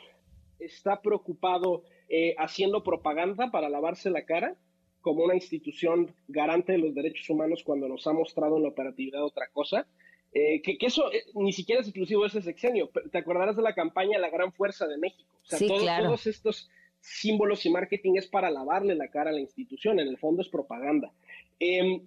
[0.58, 4.56] está preocupado eh, haciendo propaganda para lavarse la cara
[5.00, 9.24] como una institución garante de los derechos humanos cuando nos ha mostrado en la operatividad
[9.24, 9.86] otra cosa
[10.32, 12.90] eh, que, eso eh, ni siquiera es exclusivo de ese sexenio.
[13.10, 15.24] Te acordarás de la campaña La Gran Fuerza de México.
[15.42, 20.00] O sea, todos estos símbolos y marketing es para lavarle la cara a la institución.
[20.00, 21.12] En el fondo es propaganda.
[21.58, 22.02] Em,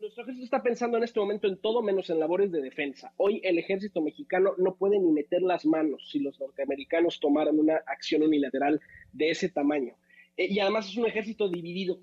[0.00, 3.12] nuestro ejército está pensando en este momento en todo menos en labores de defensa.
[3.16, 7.76] Hoy el ejército mexicano no puede ni meter las manos si los norteamericanos tomaran una
[7.86, 8.80] acción unilateral
[9.12, 9.94] de ese tamaño.
[10.36, 12.00] Eh, y además es un ejército dividido.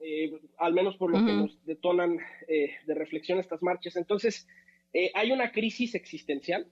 [0.00, 2.18] Eh, al menos por lo que nos detonan
[2.48, 3.96] eh, de reflexión estas marchas.
[3.96, 4.48] Entonces,
[4.94, 6.66] eh, hay una crisis existencial,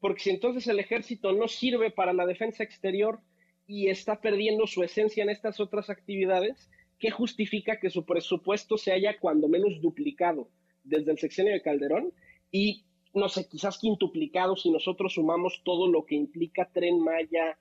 [0.00, 3.20] porque si entonces el ejército no sirve para la defensa exterior
[3.66, 6.70] y está perdiendo su esencia en estas otras actividades,
[7.00, 10.48] ¿qué justifica que su presupuesto se haya cuando menos duplicado
[10.84, 12.12] desde el sexenio de Calderón?
[12.52, 12.84] Y
[13.14, 17.58] no sé, quizás quintuplicado si nosotros sumamos todo lo que implica tren Maya,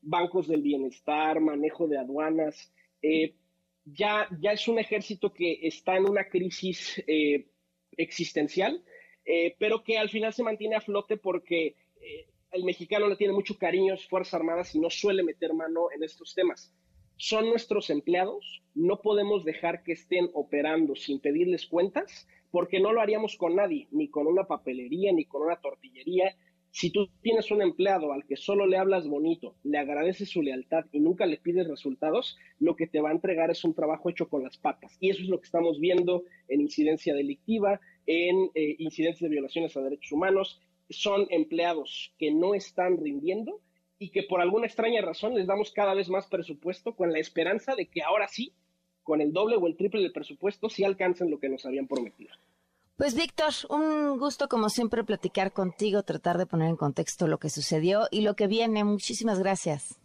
[0.00, 2.72] bancos del bienestar, manejo de aduanas.
[3.00, 3.34] Eh,
[3.84, 7.48] ya, ya es un ejército que está en una crisis eh,
[7.96, 8.82] existencial,
[9.24, 13.32] eh, pero que al final se mantiene a flote porque eh, el mexicano le tiene
[13.32, 16.74] mucho cariño a las Fuerzas Armadas y no suele meter mano en estos temas.
[17.16, 23.00] Son nuestros empleados, no podemos dejar que estén operando sin pedirles cuentas, porque no lo
[23.00, 26.36] haríamos con nadie, ni con una papelería, ni con una tortillería,
[26.74, 30.86] si tú tienes un empleado al que solo le hablas bonito, le agradeces su lealtad
[30.90, 34.26] y nunca le pides resultados, lo que te va a entregar es un trabajo hecho
[34.30, 34.96] con las patas.
[34.98, 39.76] Y eso es lo que estamos viendo en incidencia delictiva, en eh, incidencias de violaciones
[39.76, 40.62] a derechos humanos.
[40.88, 43.60] Son empleados que no están rindiendo
[44.02, 47.76] y que por alguna extraña razón les damos cada vez más presupuesto con la esperanza
[47.76, 48.52] de que ahora sí,
[49.04, 52.34] con el doble o el triple del presupuesto, sí alcancen lo que nos habían prometido.
[52.96, 57.48] Pues Víctor, un gusto como siempre platicar contigo, tratar de poner en contexto lo que
[57.48, 58.82] sucedió y lo que viene.
[58.82, 60.00] Muchísimas gracias.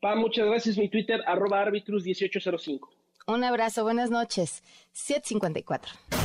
[0.00, 0.76] Pa, muchas gracias.
[0.76, 2.88] Mi Twitter, arroba arbitrus1805.
[3.28, 4.64] Un abrazo, buenas noches.
[4.92, 6.19] 754.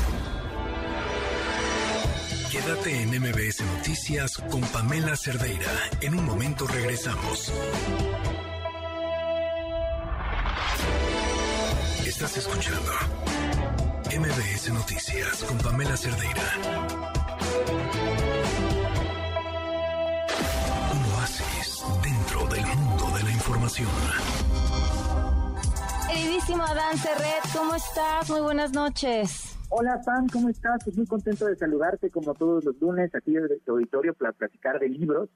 [2.55, 5.69] Quédate en MBS Noticias con Pamela Cerdeira.
[5.99, 7.51] En un momento regresamos.
[12.05, 12.91] Estás escuchando
[14.05, 16.43] MBS Noticias con Pamela Cerdeira.
[20.93, 23.89] Un oasis dentro del mundo de la información.
[26.07, 28.29] Queridísimo Adán Serret, ¿cómo estás?
[28.29, 29.54] Muy buenas noches.
[29.69, 30.83] Hola, Pam, ¿cómo estás?
[30.83, 34.79] Pues muy contento de saludarte como todos los lunes aquí en el auditorio para platicar
[34.79, 35.29] de libros.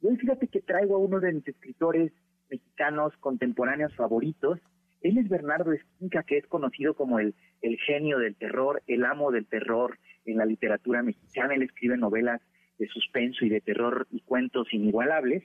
[0.00, 2.12] Y hoy fíjate que traigo a uno de mis escritores
[2.48, 4.60] mexicanos contemporáneos favoritos,
[5.02, 9.32] él es Bernardo Esquinca, que es conocido como el, el genio del terror, el amo
[9.32, 11.54] del terror en la literatura mexicana.
[11.54, 12.40] Él escribe novelas
[12.78, 15.42] de suspenso y de terror y cuentos inigualables.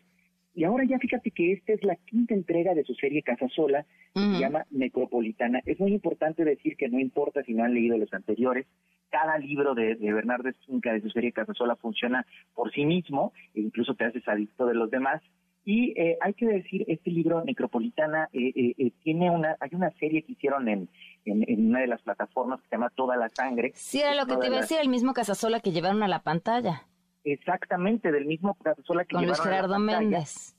[0.58, 3.86] Y ahora ya fíjate que esta es la quinta entrega de su serie Casa Sola,
[4.16, 5.62] se llama Necropolitana.
[5.68, 8.66] Es muy importante decir que no importa si no han leído los anteriores,
[9.12, 13.34] cada libro de, de Bernardo Esquinca de su serie Casa Sola funciona por sí mismo,
[13.54, 15.22] e incluso te haces adicto de los demás.
[15.64, 20.24] Y eh, hay que decir, este libro, Necropolitana, eh, eh, tiene una, hay una serie
[20.24, 20.90] que hicieron en,
[21.26, 23.74] en, una de las plataformas que se llama Toda la Sangre.
[23.76, 26.24] Sí, era lo que te iba a decir, el mismo Casasola que llevaron a la
[26.24, 26.88] pantalla.
[27.34, 30.56] Exactamente, del mismo Casasola que Con Luis Gerardo Méndez.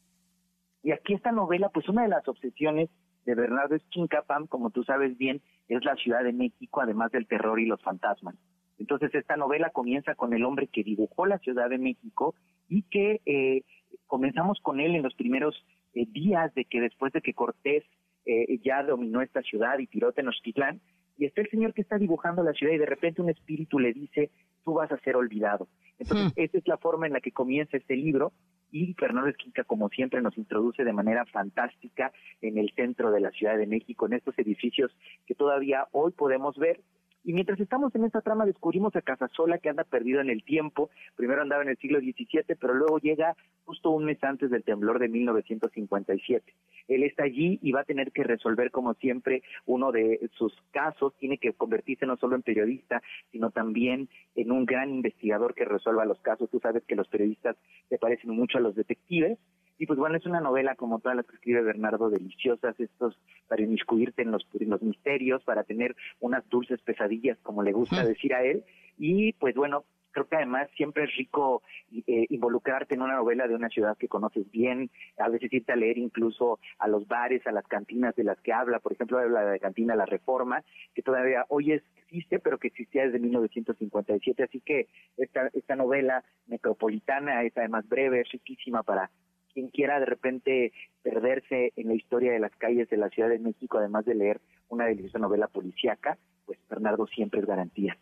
[0.83, 2.91] Y aquí esta novela, pues una de las obsesiones
[3.25, 7.59] de Bernardo Esquincapam, como tú sabes bien, es la Ciudad de México, además del terror
[7.59, 8.35] y los fantasmas.
[8.79, 12.35] Entonces esta novela comienza con el hombre que dibujó la Ciudad de México
[12.69, 13.63] y que eh,
[14.07, 15.57] comenzamos con él en los primeros
[15.95, 17.83] eh, días de que después de que Cortés
[18.27, 20.83] eh, ya dominó esta ciudad y tiró Tenochtitlán,
[21.19, 23.93] y está el señor que está dibujando la ciudad y de repente un espíritu le
[23.93, 24.31] dice,
[24.65, 25.69] tú vas a ser olvidado.
[25.99, 28.33] Entonces, esa es la forma en la que comienza este libro
[28.71, 33.31] y Fernando Esquinca, como siempre, nos introduce de manera fantástica en el centro de la
[33.31, 34.97] Ciudad de México, en estos edificios
[35.27, 36.81] que todavía hoy podemos ver
[37.25, 40.91] y mientras estamos en esta trama descubrimos a Casasola que anda perdido en el tiempo.
[41.17, 44.99] Primero andaba en el siglo XVII, pero luego llega justo un mes antes del temblor
[44.99, 46.55] de 1957.
[46.89, 51.15] Él está allí y va a tener que resolver, como siempre, uno de sus casos.
[51.19, 56.07] Tiene que convertirse no solo en periodista, sino también en un gran investigador que resuelva
[56.07, 56.49] los casos.
[56.51, 57.57] Tú sabes que los periodistas
[57.89, 59.39] se parecen mucho a los detectives.
[59.79, 63.63] Y pues bueno, es una novela como todas las que escribe Bernardo, deliciosas, estos para
[63.63, 68.35] inmiscuirte en los, en los misterios, para tener unas dulces pesadillas, como le gusta decir
[68.35, 68.65] a él.
[68.99, 71.63] Y pues bueno, creo que además siempre es rico
[71.93, 75.77] eh, involucrarte en una novela de una ciudad que conoces bien, a veces irte a
[75.77, 79.43] leer incluso a los bares, a las cantinas de las que habla, por ejemplo, habla
[79.43, 80.65] de la cantina La Reforma,
[80.95, 87.45] que todavía hoy existe, pero que existía desde 1957, así que esta, esta novela metropolitana
[87.45, 89.11] es además breve, es riquísima para
[89.59, 93.41] quien quiera de repente perderse en la historia de las calles de la Ciudad de
[93.41, 97.99] México, además de leer una deliciosa novela policíaca, pues Bernardo siempre es garantía.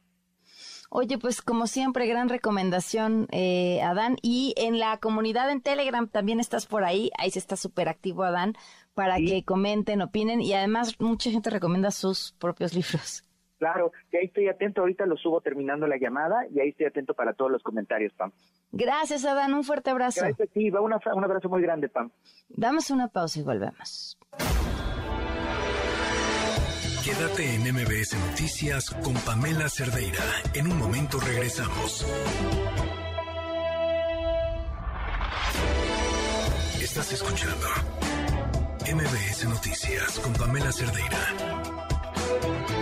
[0.90, 4.16] Oye, pues como siempre, gran recomendación, eh, Adán.
[4.22, 8.22] Y en la comunidad en Telegram también estás por ahí, ahí se está súper activo,
[8.22, 8.54] Adán,
[8.94, 13.24] para que comenten, opinen y además mucha gente recomienda sus propios libros.
[13.58, 17.14] Claro, y ahí estoy atento, ahorita lo subo terminando la llamada y ahí estoy atento
[17.14, 18.32] para todos los comentarios, Pam.
[18.72, 20.20] Gracias, Adán, un fuerte abrazo.
[20.22, 22.10] Gracias a va un abrazo muy grande, Pam.
[22.48, 24.18] Damos una pausa y volvemos.
[27.06, 30.24] Quédate en MBS Noticias con Pamela Cerdeira.
[30.54, 32.04] En un momento regresamos.
[36.82, 37.68] Estás escuchando
[38.92, 42.75] MBS Noticias con Pamela Cerdeira.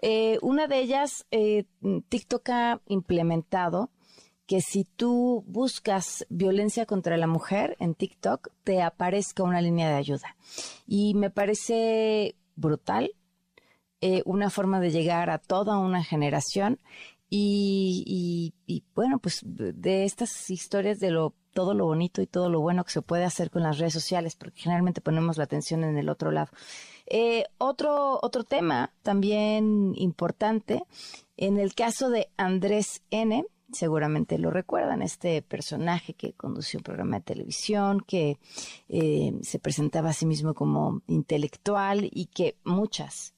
[0.01, 1.63] Eh, una de ellas, eh,
[2.09, 3.91] TikTok ha implementado
[4.52, 9.95] que si tú buscas violencia contra la mujer en TikTok, te aparezca una línea de
[9.95, 10.36] ayuda.
[10.86, 13.14] Y me parece brutal,
[14.02, 16.80] eh, una forma de llegar a toda una generación
[17.30, 18.54] y,
[18.93, 22.91] bueno, pues de estas historias de lo todo lo bonito y todo lo bueno que
[22.91, 26.30] se puede hacer con las redes sociales, porque generalmente ponemos la atención en el otro
[26.32, 26.52] lado.
[27.06, 30.84] Eh, otro, otro tema también importante,
[31.38, 37.17] en el caso de Andrés N., seguramente lo recuerdan, este personaje que condució un programa
[37.17, 38.38] de televisión, que
[38.89, 43.34] eh, se presentaba a sí mismo como intelectual y que muchas,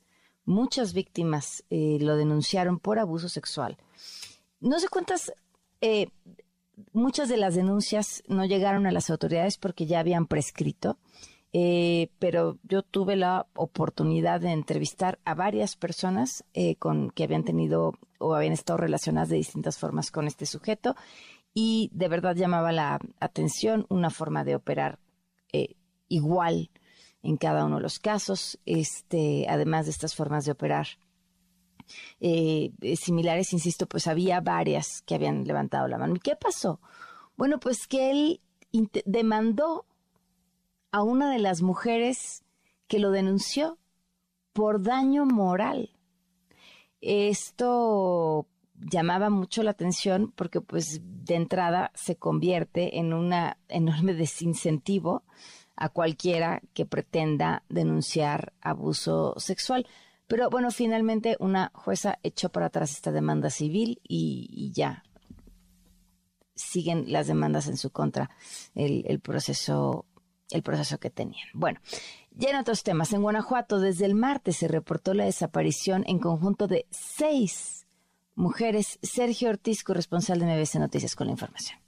[0.46, 3.78] muchas víctimas eh, lo denunciaron por abuso sexual.
[4.60, 5.34] No sé cuántas,
[5.82, 6.08] eh,
[6.92, 10.98] muchas de las denuncias no llegaron a las autoridades porque ya habían prescrito.
[11.54, 16.44] Pero yo tuve la oportunidad de entrevistar a varias personas
[16.80, 20.96] con que habían tenido o habían estado relacionadas de distintas formas con este sujeto
[21.54, 25.00] y de verdad llamaba la atención una forma de operar
[25.52, 25.76] eh,
[26.08, 26.72] igual
[27.22, 30.88] en cada uno de los casos, este, además de estas formas de operar
[32.20, 36.16] eh, similares, insisto, pues había varias que habían levantado la mano.
[36.16, 36.82] ¿Y qué pasó?
[37.38, 38.42] Bueno, pues que él
[39.06, 39.86] demandó
[40.94, 42.44] a una de las mujeres
[42.88, 43.80] que lo denunció
[44.54, 45.90] por daño moral.
[47.02, 55.24] Esto llamaba mucho la atención porque pues de entrada se convierte en una enorme desincentivo
[55.76, 59.88] a cualquiera que pretenda denunciar abuso sexual.
[60.28, 65.04] Pero bueno, finalmente una jueza echó para atrás esta demanda civil y, ya
[66.54, 68.30] siguen las demandas en su contra,
[68.76, 70.06] el, el proceso
[70.54, 71.48] el proceso que tenían.
[71.54, 71.80] Bueno,
[72.32, 76.68] ya en otros temas, en Guanajuato desde el martes se reportó la desaparición en conjunto
[76.68, 77.86] de seis
[78.36, 79.00] mujeres.
[79.02, 81.83] Sergio Ortiz, corresponsal de MBC Noticias, con la información.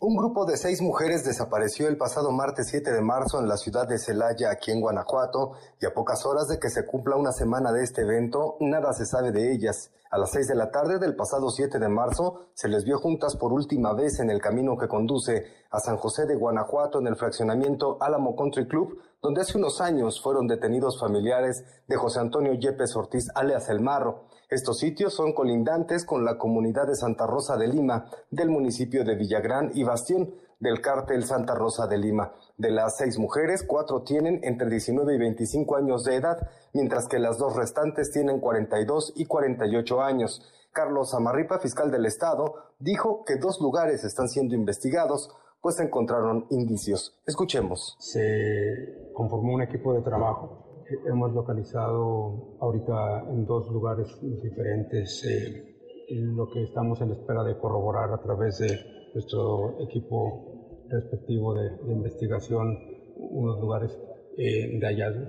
[0.00, 3.88] Un grupo de seis mujeres desapareció el pasado martes 7 de marzo en la ciudad
[3.88, 7.72] de Celaya, aquí en Guanajuato, y a pocas horas de que se cumpla una semana
[7.72, 9.90] de este evento, nada se sabe de ellas.
[10.08, 13.34] A las seis de la tarde del pasado 7 de marzo, se les vio juntas
[13.34, 17.16] por última vez en el camino que conduce a San José de Guanajuato en el
[17.16, 22.94] fraccionamiento Álamo Country Club, donde hace unos años fueron detenidos familiares de José Antonio Yepes
[22.94, 24.28] Ortiz, alias El Marro.
[24.50, 29.14] Estos sitios son colindantes con la comunidad de Santa Rosa de Lima, del municipio de
[29.14, 32.32] Villagrán y Bastión, del cártel Santa Rosa de Lima.
[32.56, 37.18] De las seis mujeres, cuatro tienen entre 19 y 25 años de edad, mientras que
[37.18, 40.42] las dos restantes tienen 42 y 48 años.
[40.72, 45.30] Carlos Amarripa, fiscal del Estado, dijo que dos lugares están siendo investigados,
[45.60, 47.20] pues encontraron indicios.
[47.26, 47.96] Escuchemos.
[47.98, 50.67] Se conformó un equipo de trabajo.
[50.90, 55.74] Hemos localizado ahorita en dos lugares diferentes eh,
[56.08, 58.80] lo que estamos en espera de corroborar a través de
[59.12, 62.78] nuestro equipo respectivo de, investigación,
[63.18, 63.98] unos lugares
[64.38, 65.26] eh, de hallazgo.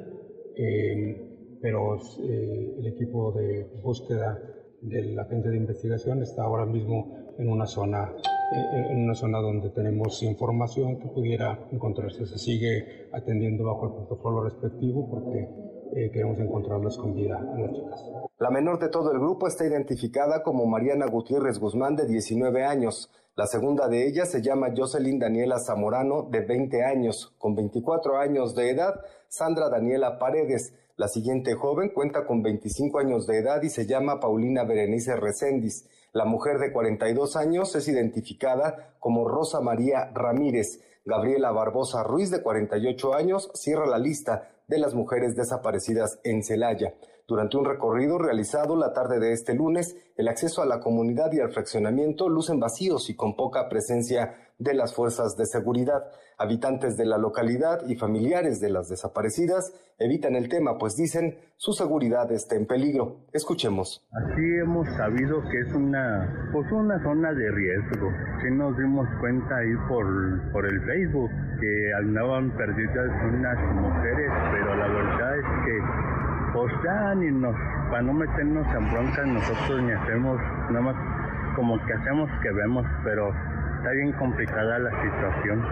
[0.55, 4.41] Eh, pero el equipo de búsqueda
[4.82, 8.14] de la agencia de investigación está ahora mismo en una zona
[8.52, 12.26] en una zona donde tenemos información que pudiera encontrarse.
[12.26, 15.48] Se sigue atendiendo bajo el protocolo respectivo porque
[15.96, 18.06] eh, queremos encontrarlos con vida a las chicas.
[18.40, 23.12] La menor de todo el grupo está identificada como Mariana Gutiérrez Guzmán, de 19 años.
[23.36, 27.34] La segunda de ellas se llama Jocelyn Daniela Zamorano, de 20 años.
[27.38, 28.96] Con 24 años de edad,
[29.28, 30.74] Sandra Daniela Paredes.
[30.98, 35.88] La siguiente joven cuenta con 25 años de edad y se llama Paulina Berenice Recendis.
[36.12, 40.82] La mujer de 42 años es identificada como Rosa María Ramírez.
[41.05, 46.93] Gabriela Barbosa Ruiz, de 48 años, cierra la lista de las mujeres desaparecidas en Celaya.
[47.30, 51.40] Durante un recorrido realizado la tarde de este lunes, el acceso a la comunidad y
[51.40, 56.10] al fraccionamiento lucen vacíos y con poca presencia de las fuerzas de seguridad.
[56.40, 61.74] Habitantes de la localidad y familiares de las desaparecidas evitan el tema, pues dicen su
[61.74, 63.18] seguridad está en peligro.
[63.32, 64.02] Escuchemos.
[64.12, 68.10] Así hemos sabido que es una, pues una zona de riesgo.
[68.42, 71.30] Sí nos dimos cuenta ahí por, por el Facebook
[71.62, 76.19] que andaban perdidas unas mujeres, pero la verdad es que
[76.60, 77.55] pues ya ni nos,
[77.89, 80.38] para no meternos en bronca nosotros ni hacemos,
[80.70, 83.30] nada más como que hacemos que vemos, pero
[83.78, 85.64] está bien complicada la situación.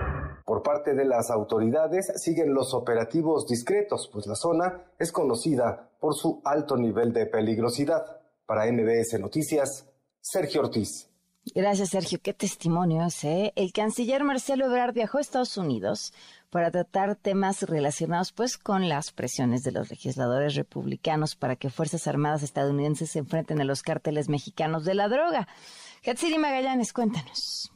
[0.45, 6.15] Por parte de las autoridades siguen los operativos discretos, pues la zona es conocida por
[6.15, 8.05] su alto nivel de peligrosidad.
[8.45, 9.89] Para MBS Noticias,
[10.21, 11.09] Sergio Ortiz.
[11.53, 12.19] Gracias, Sergio.
[12.21, 13.51] Qué testimonio ese.
[13.55, 16.13] El canciller Marcelo Ebrard viajó a Estados Unidos
[16.50, 22.08] para tratar temas relacionados pues con las presiones de los legisladores republicanos para que Fuerzas
[22.08, 25.48] Armadas estadounidenses se enfrenten a los cárteles mexicanos de la droga.
[26.06, 27.72] Hatsiri Magallanes, cuéntanos.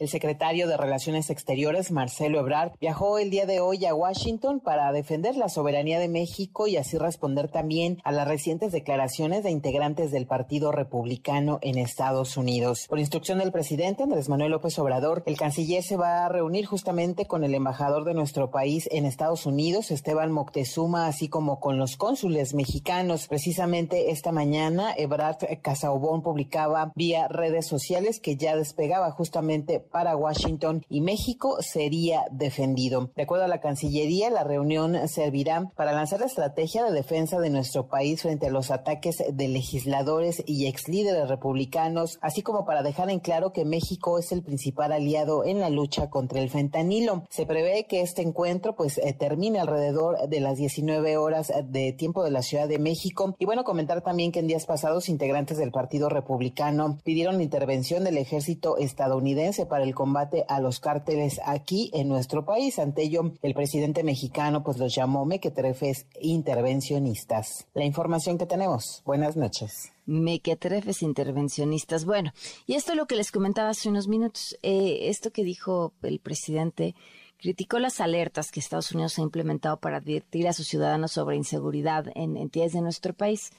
[0.00, 4.90] El secretario de Relaciones Exteriores, Marcelo Ebrard, viajó el día de hoy a Washington para
[4.92, 10.10] defender la soberanía de México y así responder también a las recientes declaraciones de integrantes
[10.10, 12.86] del Partido Republicano en Estados Unidos.
[12.88, 17.26] Por instrucción del presidente Andrés Manuel López Obrador, el canciller se va a reunir justamente
[17.26, 21.98] con el embajador de nuestro país en Estados Unidos, Esteban Moctezuma, así como con los
[21.98, 23.28] cónsules mexicanos.
[23.28, 30.84] Precisamente esta mañana, Ebrard Casaubón publicaba vía redes sociales que ya despegaba justamente para Washington
[30.88, 33.10] y México sería defendido.
[33.16, 37.50] De acuerdo a la Cancillería, la reunión servirá para lanzar la estrategia de defensa de
[37.50, 42.82] nuestro país frente a los ataques de legisladores y ex líderes republicanos, así como para
[42.82, 47.24] dejar en claro que México es el principal aliado en la lucha contra el fentanilo.
[47.30, 52.24] Se prevé que este encuentro pues eh, termine alrededor de las 19 horas de tiempo
[52.24, 53.34] de la Ciudad de México.
[53.38, 58.18] Y bueno, comentar también que en días pasados integrantes del Partido Republicano pidieron intervención del
[58.18, 62.78] ejército estadounidense para el combate a los cárteles aquí en nuestro país.
[62.78, 67.66] Ante ello, el presidente mexicano pues los llamó mequetrefes intervencionistas.
[67.74, 69.02] La información que tenemos.
[69.04, 69.92] Buenas noches.
[70.06, 72.04] Mequetrefes intervencionistas.
[72.04, 72.32] Bueno,
[72.66, 74.58] y esto es lo que les comentaba hace unos minutos.
[74.62, 76.94] Eh, esto que dijo el presidente
[77.38, 82.06] criticó las alertas que Estados Unidos ha implementado para advertir a sus ciudadanos sobre inseguridad
[82.14, 83.50] en entidades de nuestro país.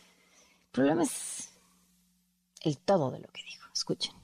[0.65, 1.49] El problema es
[2.61, 3.67] el todo de lo que dijo.
[3.73, 4.20] Escuchen.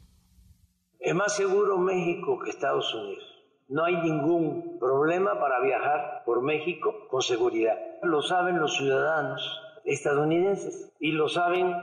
[1.08, 3.24] Es más seguro México que Estados Unidos.
[3.70, 7.78] No hay ningún problema para viajar por México con seguridad.
[8.03, 9.41] Lo saben los ciudadanos
[9.86, 11.74] estadounidenses y lo saben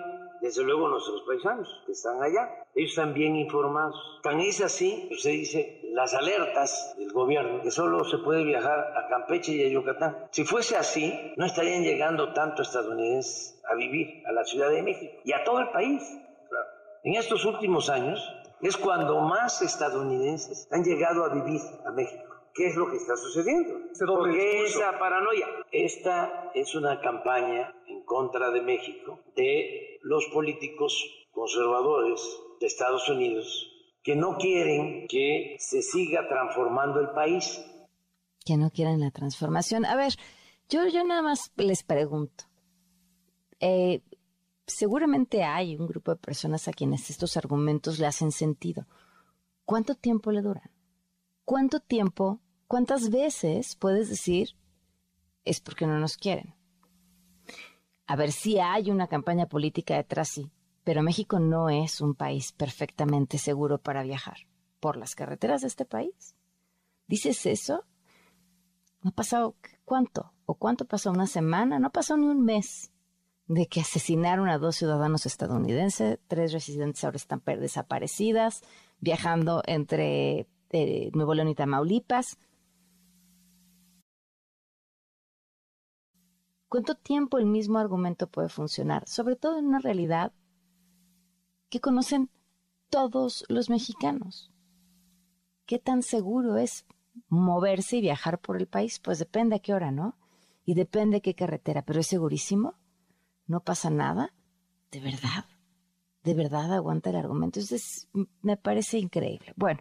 [0.42, 2.66] desde luego nuestros paisanos que están allá.
[2.74, 3.96] Ellos están bien informados.
[4.22, 9.08] Tan es así, usted dice, las alertas del gobierno, que solo se puede viajar a
[9.08, 10.28] Campeche y a Yucatán.
[10.32, 15.14] Si fuese así, no estarían llegando tanto estadounidenses a vivir a la Ciudad de México
[15.24, 16.02] y a todo el país.
[17.04, 18.20] En estos últimos años,
[18.64, 22.34] es cuando más estadounidenses han llegado a vivir a México.
[22.54, 23.74] ¿Qué es lo que está sucediendo?
[24.06, 25.46] ¿Por qué esa paranoia?
[25.70, 32.20] Esta es una campaña en contra de México de los políticos conservadores
[32.58, 33.70] de Estados Unidos
[34.02, 37.62] que no quieren que se siga transformando el país.
[38.46, 39.84] Que no quieren la transformación.
[39.84, 40.14] A ver,
[40.70, 42.44] yo, yo nada más les pregunto.
[43.60, 44.00] Eh,
[44.66, 48.86] seguramente hay un grupo de personas a quienes estos argumentos le hacen sentido.
[49.64, 50.74] ¿Cuánto tiempo le duran?
[51.44, 54.56] ¿cuánto tiempo, cuántas veces puedes decir
[55.44, 56.54] es porque no nos quieren?
[58.06, 60.50] A ver si hay una campaña política detrás, sí,
[60.84, 64.36] pero México no es un país perfectamente seguro para viajar
[64.80, 66.34] por las carreteras de este país.
[67.06, 67.84] ¿Dices eso?
[69.02, 72.90] No ha pasado cuánto, o cuánto pasó una semana, no pasó ni un mes
[73.46, 78.62] de que asesinaron a dos ciudadanos estadounidenses, tres residentes ahora están desaparecidas,
[79.00, 82.38] viajando entre eh, Nuevo León y Tamaulipas.
[86.68, 89.06] ¿Cuánto tiempo el mismo argumento puede funcionar?
[89.06, 90.32] Sobre todo en una realidad
[91.68, 92.30] que conocen
[92.88, 94.50] todos los mexicanos.
[95.66, 96.86] ¿Qué tan seguro es
[97.28, 98.98] moverse y viajar por el país?
[98.98, 100.16] Pues depende a qué hora, ¿no?
[100.64, 102.74] Y depende qué carretera, pero es segurísimo.
[103.46, 104.32] No pasa nada.
[104.90, 105.44] ¿De verdad?
[106.22, 107.60] ¿De verdad aguanta el argumento?
[107.60, 108.08] Entonces,
[108.40, 109.52] me parece increíble.
[109.56, 109.80] Bueno,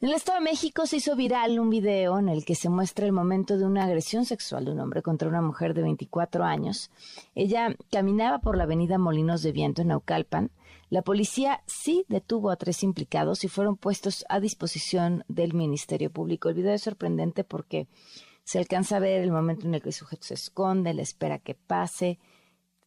[0.00, 3.06] en el Estado de México se hizo viral un video en el que se muestra
[3.06, 6.90] el momento de una agresión sexual de un hombre contra una mujer de 24 años.
[7.34, 10.50] Ella caminaba por la avenida Molinos de Viento en Naucalpan.
[10.90, 16.48] La policía sí detuvo a tres implicados y fueron puestos a disposición del Ministerio Público.
[16.48, 17.88] El video es sorprendente porque
[18.42, 21.38] se alcanza a ver el momento en el que el sujeto se esconde, le espera
[21.38, 22.18] que pase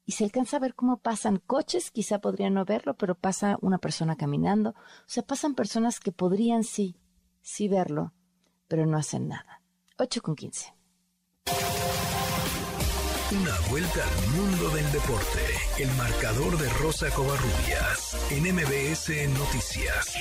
[0.08, 3.78] y se alcanza a ver cómo pasan coches, quizá podrían no verlo, pero pasa una
[3.78, 4.70] persona caminando.
[4.70, 6.95] O sea, pasan personas que podrían sí
[7.47, 8.14] sí verlo,
[8.68, 9.62] pero no hacen nada.
[9.97, 10.74] 8 con 15.
[13.32, 15.39] Una vuelta al mundo del deporte.
[15.80, 20.16] El marcador de Rosa Covarrubias en MBS Noticias.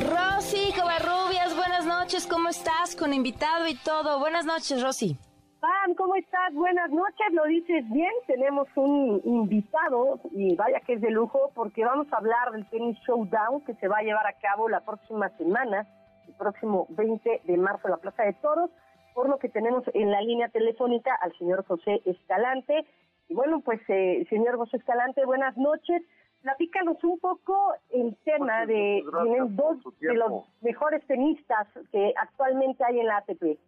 [0.00, 2.26] Rosy Covarrubias, buenas noches.
[2.26, 2.96] ¿Cómo estás?
[2.96, 4.18] Con invitado y todo.
[4.18, 5.18] Buenas noches, Rosy.
[5.60, 6.54] Pam, ¿cómo estás?
[6.54, 8.10] Buenas noches, lo dices bien.
[8.26, 12.96] Tenemos un invitado y vaya que es de lujo porque vamos a hablar del tenis
[13.06, 15.86] showdown que se va a llevar a cabo la próxima semana,
[16.26, 18.70] el próximo 20 de marzo en la Plaza de Toros,
[19.14, 22.86] por lo que tenemos en la línea telefónica al señor José Escalante.
[23.28, 26.02] Y bueno, pues eh, señor José Escalante, buenas noches.
[26.40, 33.00] Platícanos un poco el tema de tienen dos de los mejores tenistas que actualmente hay
[33.00, 33.58] en la ATP.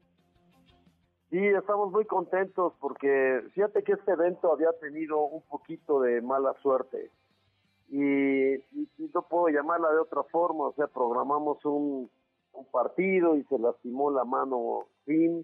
[1.32, 6.52] Sí, estamos muy contentos porque fíjate que este evento había tenido un poquito de mala
[6.60, 7.10] suerte
[7.88, 8.58] y,
[9.14, 12.10] no puedo llamarla de otra forma, o sea, programamos un,
[12.70, 15.42] partido y se lastimó la mano Sim,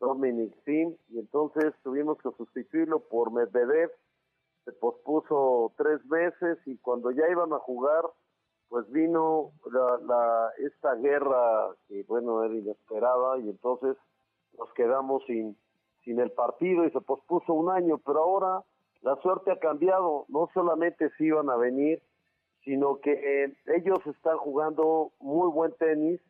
[0.00, 3.90] Dominic Sim, y entonces tuvimos que sustituirlo por Medvedev,
[4.64, 8.06] se pospuso tres veces y cuando ya iban a jugar,
[8.70, 13.98] pues vino la, la esta guerra que bueno era inesperada y entonces
[14.58, 15.56] nos quedamos sin,
[16.04, 18.62] sin el partido y se pospuso un año, pero ahora
[19.02, 22.02] la suerte ha cambiado, no solamente si iban a venir,
[22.64, 26.20] sino que eh, ellos están jugando muy buen tenis,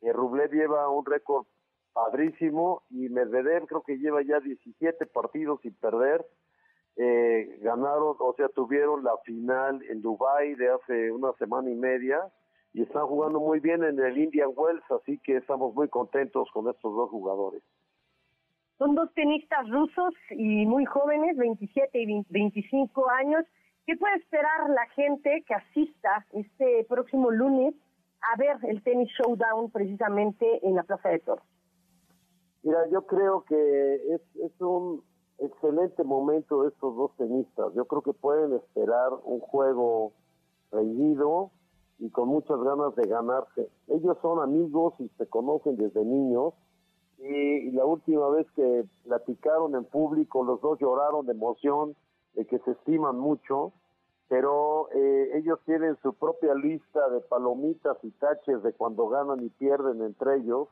[0.00, 1.46] eh, Rublev lleva un récord
[1.92, 6.26] padrísimo y Medvedev creo que lleva ya 17 partidos sin perder,
[6.96, 12.20] eh, ganaron, o sea, tuvieron la final en Dubai de hace una semana y media
[12.72, 16.68] y están jugando muy bien en el Indian Wells, así que estamos muy contentos con
[16.68, 17.62] estos dos jugadores.
[18.78, 23.44] Son dos tenistas rusos y muy jóvenes, 27 y 25 años.
[23.86, 27.74] ¿Qué puede esperar la gente que asista este próximo lunes
[28.32, 31.44] a ver el tenis showdown precisamente en la Plaza de Toros?
[32.62, 35.02] Mira, yo creo que es, un
[35.38, 37.74] excelente momento estos dos tenistas.
[37.74, 40.12] Yo creo que pueden esperar un juego
[40.72, 41.50] reñido,
[41.98, 43.68] y con muchas ganas de ganarse.
[43.88, 46.54] Ellos son amigos y se conocen desde niños
[47.18, 51.96] y, la última vez que platicaron en público los dos lloraron de emoción,
[52.34, 53.72] de que se estiman mucho,
[54.28, 59.48] pero eh, ellos tienen su propia lista de palomitas y taches de cuando ganan y
[59.50, 60.68] pierden entre ellos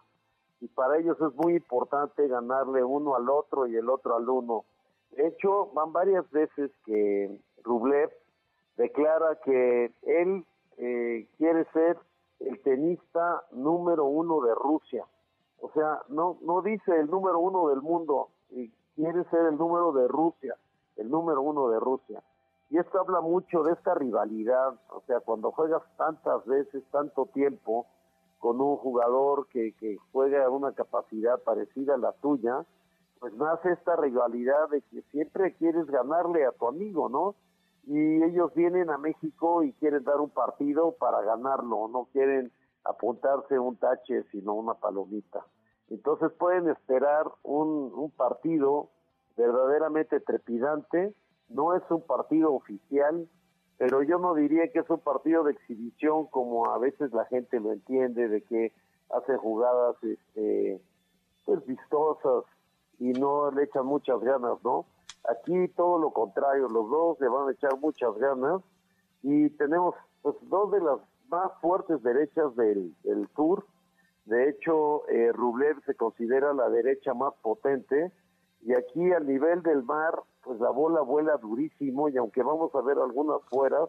[0.63, 4.65] y para ellos es muy importante ganarle uno al otro y el otro al uno.
[5.11, 8.11] De hecho, van varias veces que Rublev
[8.77, 10.45] declara que él
[10.79, 11.99] eh, quiere ser
[12.39, 15.05] el tenista número uno de Rusia.
[15.63, 19.93] O sea, no, no dice el número uno del mundo, y quiere ser el número
[19.93, 20.57] de Rusia,
[20.97, 22.23] el número uno de Rusia.
[22.69, 27.87] Y esto habla mucho de esta rivalidad, o sea, cuando juegas tantas veces, tanto tiempo,
[28.39, 32.65] con un jugador que, que juega a una capacidad parecida a la tuya,
[33.21, 37.37] pues nace esta rivalidad de que siempre quieres ganarle a tu amigo, ¿no?
[37.87, 42.53] y ellos vienen a México y quieren dar un partido para ganarlo, no quieren
[42.85, 45.45] apuntarse un tache, sino una palomita.
[45.89, 48.89] Entonces pueden esperar un, partido
[49.37, 51.15] verdaderamente trepidante,
[51.49, 53.29] no es un partido oficial,
[53.79, 57.61] pero yo no diría que es un partido de exhibición como a veces la gente
[57.61, 58.73] lo entiende, de que
[59.11, 60.81] hace jugadas este,
[61.45, 62.45] pues vistosas
[62.99, 64.87] y no le echan muchas ganas, ¿no?
[65.29, 68.63] Aquí todo lo contrario, los dos le van a echar muchas ganas
[69.23, 70.99] y tenemos pues dos de las
[71.33, 73.65] más fuertes derechas del, del sur.
[74.27, 78.13] De hecho, eh, Rublev se considera la derecha más potente
[78.61, 82.83] y aquí al nivel del mar, pues la bola vuela durísimo y aunque vamos a
[82.83, 83.89] ver algunas fueras,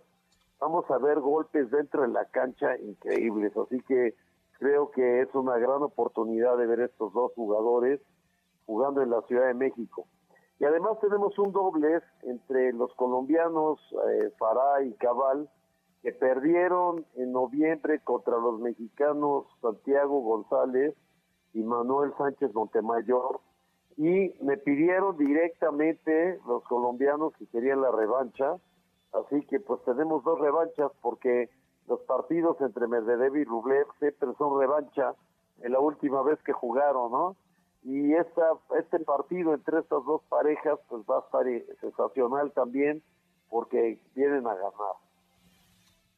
[0.60, 3.56] vamos a ver golpes dentro de la cancha increíbles.
[3.58, 4.16] Así que
[4.58, 8.00] creo que es una gran oportunidad de ver estos dos jugadores
[8.66, 10.08] jugando en la Ciudad de México.
[10.60, 13.80] Y además tenemos un doble entre los colombianos
[14.10, 15.50] eh, Farah y Cabal,
[16.04, 20.94] que perdieron en noviembre contra los mexicanos Santiago González
[21.54, 23.40] y Manuel Sánchez Montemayor.
[23.96, 28.58] Y me pidieron directamente los colombianos que querían la revancha.
[29.14, 31.50] Así que pues tenemos dos revanchas porque
[31.88, 35.16] los partidos entre Medvedev y Rublev siempre son revancha
[35.62, 37.38] en la última vez que jugaron, ¿no?
[37.84, 41.46] Y esta, este partido entre estas dos parejas pues va a estar
[41.80, 43.02] sensacional también
[43.50, 45.03] porque vienen a ganar.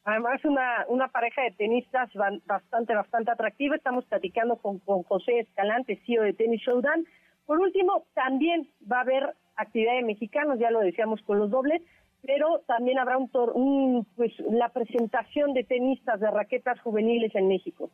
[0.05, 2.11] Además, una, una pareja de tenistas
[2.45, 3.75] bastante, bastante atractiva.
[3.75, 7.05] Estamos platicando con, con José Escalante, CEO de Tennis Showdown.
[7.47, 11.81] Por último, también va a haber actividad de mexicanos, ya lo decíamos con los dobles,
[12.21, 17.89] pero también habrá un, un pues la presentación de tenistas de raquetas juveniles en México.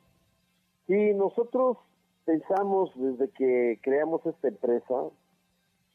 [0.87, 1.77] Sí, nosotros
[2.25, 4.95] pensamos desde que creamos esta empresa,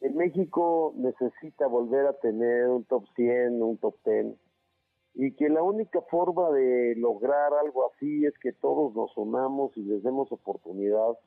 [0.00, 4.34] en México necesita volver a tener un top 100, un top 10
[5.18, 9.82] y que la única forma de lograr algo así es que todos nos unamos y
[9.82, 11.18] les demos oportunidad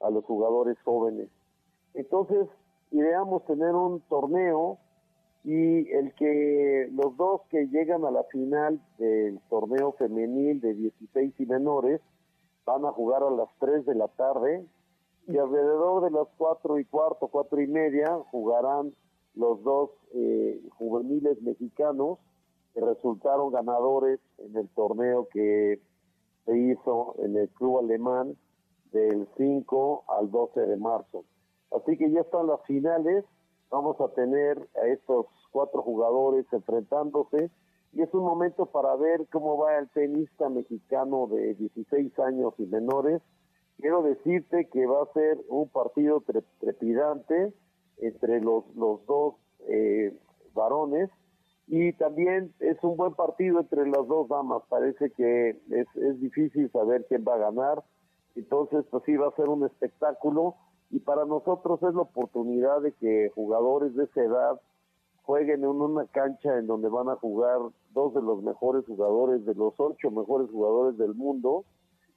[0.00, 1.30] a los jugadores jóvenes.
[1.94, 2.46] Entonces,
[2.90, 4.78] ideamos tener un torneo
[5.44, 11.32] y el que los dos que llegan a la final del torneo femenil de 16
[11.38, 12.02] y menores
[12.66, 14.66] van a jugar a las 3 de la tarde
[15.26, 18.92] y alrededor de las 4 y cuarto, 4 y media jugarán
[19.34, 22.18] los dos eh, juveniles mexicanos
[22.80, 25.80] resultaron ganadores en el torneo que
[26.44, 28.36] se hizo en el club alemán
[28.92, 31.24] del 5 al 12 de marzo.
[31.70, 33.24] Así que ya están las finales,
[33.70, 37.50] vamos a tener a estos cuatro jugadores enfrentándose
[37.92, 42.66] y es un momento para ver cómo va el tenista mexicano de 16 años y
[42.66, 43.22] menores.
[43.78, 46.22] Quiero decirte que va a ser un partido
[46.60, 47.52] trepidante
[47.98, 49.34] entre los, dos
[49.68, 50.16] eh,
[50.54, 51.10] varones
[51.68, 54.62] y también es un buen partido entre las dos damas.
[54.70, 57.84] Parece que es, es difícil saber quién va a ganar.
[58.34, 60.54] Entonces, pues sí, va a ser un espectáculo.
[60.90, 64.60] Y para nosotros es la oportunidad de que jugadores de esa edad
[65.24, 67.58] jueguen en una cancha en donde van a jugar
[67.92, 71.66] dos de los mejores jugadores, de los ocho mejores jugadores del mundo.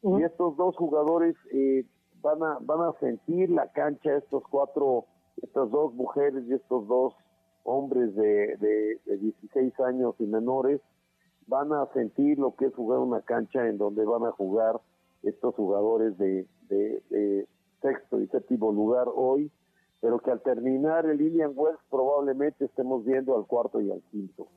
[0.01, 1.83] Y estos dos jugadores eh,
[2.21, 5.07] van, a, van a sentir la cancha, estos cuatro,
[5.41, 7.13] estas dos mujeres y estos dos
[7.63, 10.81] hombres de, de, 16 años y menores
[11.47, 14.79] van a sentir lo que es jugar una cancha en donde van a jugar
[15.23, 17.47] estos jugadores de, de,
[17.81, 19.51] sexto y séptimo lugar hoy,
[19.99, 24.47] pero que al terminar el Indian Wells probablemente estemos viendo al cuarto y al quinto.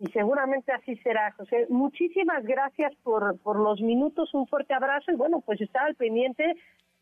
[0.00, 1.66] Y seguramente así será, José.
[1.68, 6.54] Muchísimas gracias por, por los minutos, un fuerte abrazo y bueno, pues estar al pendiente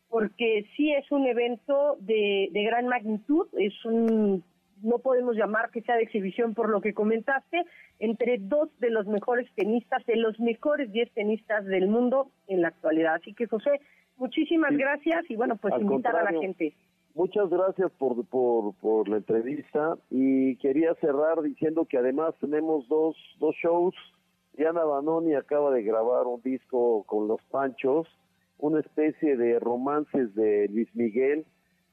[0.09, 4.43] porque sí es un evento de, de gran magnitud, es un
[4.81, 7.65] no podemos llamar que sea de exhibición por lo que comentaste,
[7.99, 12.69] entre dos de los mejores tenistas, de los mejores diez tenistas del mundo en la
[12.69, 13.15] actualidad.
[13.15, 13.81] Así que José,
[14.17, 16.73] muchísimas gracias y bueno, pues invitar a la gente.
[17.15, 23.15] Muchas gracias por, por, por la entrevista y quería cerrar diciendo que además tenemos dos,
[23.39, 23.95] dos shows.
[24.53, 28.07] Diana Banoni acaba de grabar un disco con los Panchos,
[28.59, 31.45] una especie de romances de Luis Miguel,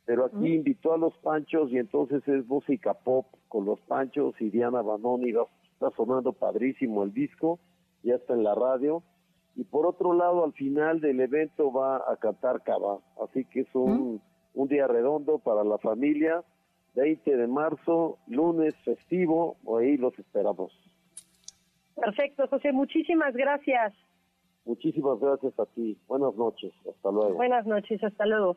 [0.06, 4.50] pero aquí invitó a los Panchos y entonces es música pop con los Panchos y
[4.50, 5.32] Diana Banoni,
[5.72, 7.58] está sonando padrísimo el disco,
[8.02, 9.02] ya está en la radio.
[9.56, 13.74] Y por otro lado, al final del evento va a cantar Cava, así que es
[13.74, 14.20] un,
[14.54, 16.42] un día redondo para la familia,
[16.96, 20.72] 20 de marzo, lunes festivo, ahí los esperamos.
[21.94, 23.94] Perfecto, José, muchísimas gracias.
[24.64, 25.96] Muchísimas gracias a ti.
[26.08, 27.34] Buenas noches, hasta luego.
[27.34, 28.56] Buenas noches, hasta luego.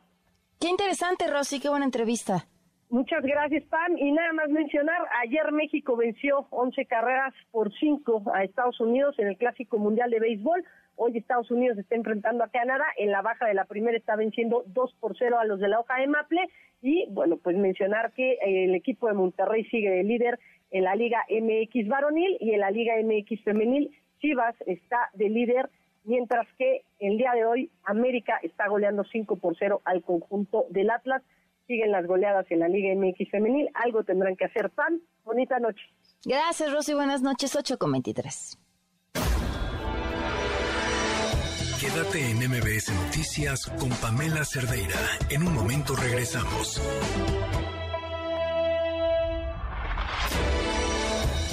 [0.59, 2.47] Qué interesante, Rosy, qué buena entrevista.
[2.89, 3.97] Muchas gracias, Pam.
[3.97, 9.27] Y nada más mencionar, ayer México venció 11 carreras por 5 a Estados Unidos en
[9.27, 10.63] el Clásico Mundial de Béisbol.
[10.95, 12.85] Hoy Estados Unidos está enfrentando a Canadá.
[12.97, 15.79] En la baja de la primera está venciendo 2 por 0 a los de la
[15.79, 16.41] hoja de Maple.
[16.81, 20.39] Y bueno, pues mencionar que el equipo de Monterrey sigue de líder
[20.71, 23.91] en la Liga MX varonil y en la Liga MX femenil.
[24.19, 25.69] Chivas está de líder,
[26.07, 30.89] mientras que el día de hoy América está goleando 5 por 0 al conjunto del
[30.89, 31.21] Atlas
[31.67, 34.69] siguen las goleadas en la Liga MX femenil, algo tendrán que hacer.
[34.69, 35.83] Pan, bonita noche.
[36.23, 38.57] Gracias, Rosy, buenas noches, 8 con 23.
[41.79, 44.99] Quédate en MBS Noticias con Pamela Cerdeira.
[45.29, 46.81] En un momento regresamos.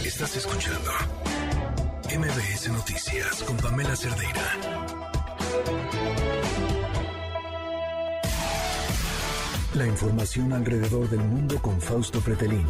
[0.04, 0.90] Estás escuchando
[2.16, 4.56] MBS Noticias con Pamela Cerdeira.
[9.74, 12.64] La información alrededor del mundo con Fausto Pretelín.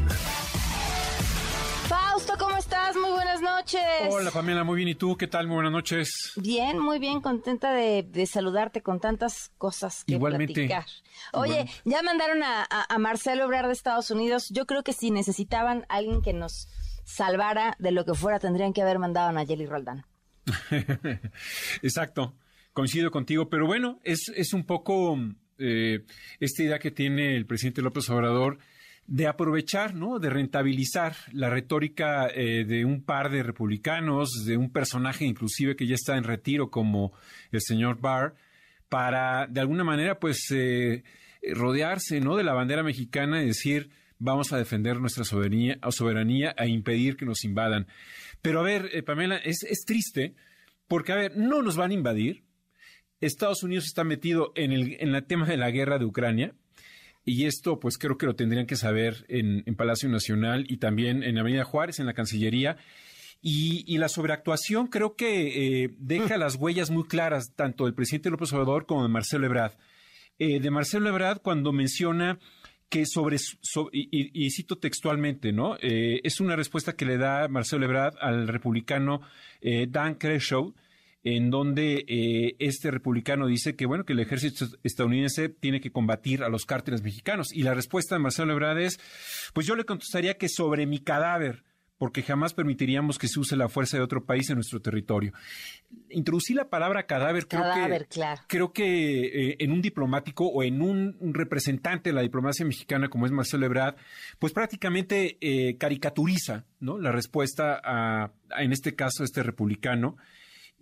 [1.88, 2.96] Fausto, ¿cómo estás?
[2.96, 3.82] Muy buenas noches.
[4.08, 4.88] Hola Pamela, muy bien.
[4.88, 5.46] ¿Y tú qué tal?
[5.46, 6.32] Muy buenas noches.
[6.36, 10.54] Bien, muy bien, contenta de, saludarte con tantas cosas que Igualmente.
[10.54, 10.86] platicar.
[11.34, 12.66] Oye, ya mandaron a,
[12.98, 14.48] Marcelo Obrar de Estados Unidos.
[14.48, 16.66] Yo creo que si necesitaban alguien que nos
[17.04, 20.04] salvara de lo que fuera, tendrían que haber mandado a Nayeli Roldán.
[21.82, 22.34] Exacto,
[22.72, 25.18] coincido contigo, pero bueno, es, es un poco
[25.58, 26.04] eh,
[26.40, 28.58] esta idea que tiene el presidente López Obrador
[29.06, 30.18] de aprovechar, ¿no?
[30.18, 35.86] De rentabilizar la retórica eh, de un par de republicanos, de un personaje inclusive que
[35.86, 37.12] ya está en retiro como
[37.52, 38.34] el señor Barr,
[38.88, 41.02] para de alguna manera, pues, eh,
[41.52, 42.36] rodearse, ¿no?
[42.36, 43.90] De la bandera mexicana y decir,
[44.24, 47.86] vamos a defender nuestra soberanía, soberanía e impedir que nos invadan.
[48.40, 50.34] Pero a ver, Pamela, es, es triste
[50.88, 52.44] porque, a ver, no nos van a invadir,
[53.20, 56.54] Estados Unidos está metido en el, en el tema de la guerra de Ucrania.
[57.24, 61.38] Y esto, pues creo que lo tendrían que saber en, Palacio Nacional y también en
[61.38, 62.76] Avenida Juárez, en la Cancillería.
[63.40, 68.52] Y, la sobreactuación creo que eh, deja las huellas muy claras, tanto del presidente López
[68.52, 69.72] Obrador como de Marcelo Ebrard.
[70.38, 72.38] Eh, de Marcelo Ebrard, cuando menciona
[72.94, 73.38] que sobre,
[73.92, 75.76] y, cito textualmente, ¿no?
[75.80, 79.22] Eh, es una respuesta que le da Marcelo Ebrard al republicano
[79.88, 80.74] Dan Crenshaw,
[81.24, 86.44] en donde eh, este republicano dice que bueno que el ejército estadounidense tiene que combatir
[86.44, 89.00] a los cárteles mexicanos y la respuesta de Marcelo Ebrard es
[89.54, 91.64] pues yo le contestaría que sobre mi cadáver
[91.98, 95.32] porque jamás permitiríamos que se use la fuerza de otro país en nuestro territorio.
[96.10, 98.06] Introducir la palabra cadáver, creo que,
[98.46, 103.26] creo que eh, en un diplomático o en un, representante de la diplomacia mexicana como
[103.26, 103.96] es Marcelo Ebrard,
[104.38, 106.98] pues prácticamente eh, caricaturiza ¿no?
[106.98, 110.16] la respuesta a, en este caso, este republicano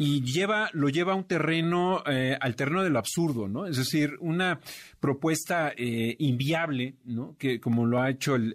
[0.05, 3.67] y lleva, lo lleva a un terreno, eh, al terreno de lo absurdo, ¿no?
[3.67, 4.59] Es decir, una
[4.99, 7.37] propuesta eh, inviable, ¿no?
[7.39, 8.53] Que como lo ha hecho el,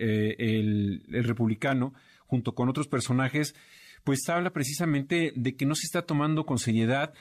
[0.00, 1.92] eh, el, el, republicano
[2.26, 3.54] junto con otros personajes,
[4.04, 7.12] pues habla precisamente de que no se está tomando con seriedad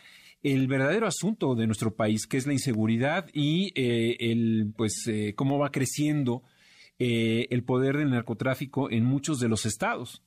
[0.41, 5.03] el verdadero asunto de nuestro país, que es la inseguridad y el, pues,
[5.35, 6.43] cómo va creciendo
[6.97, 10.21] el poder del narcotráfico en muchos de los estados.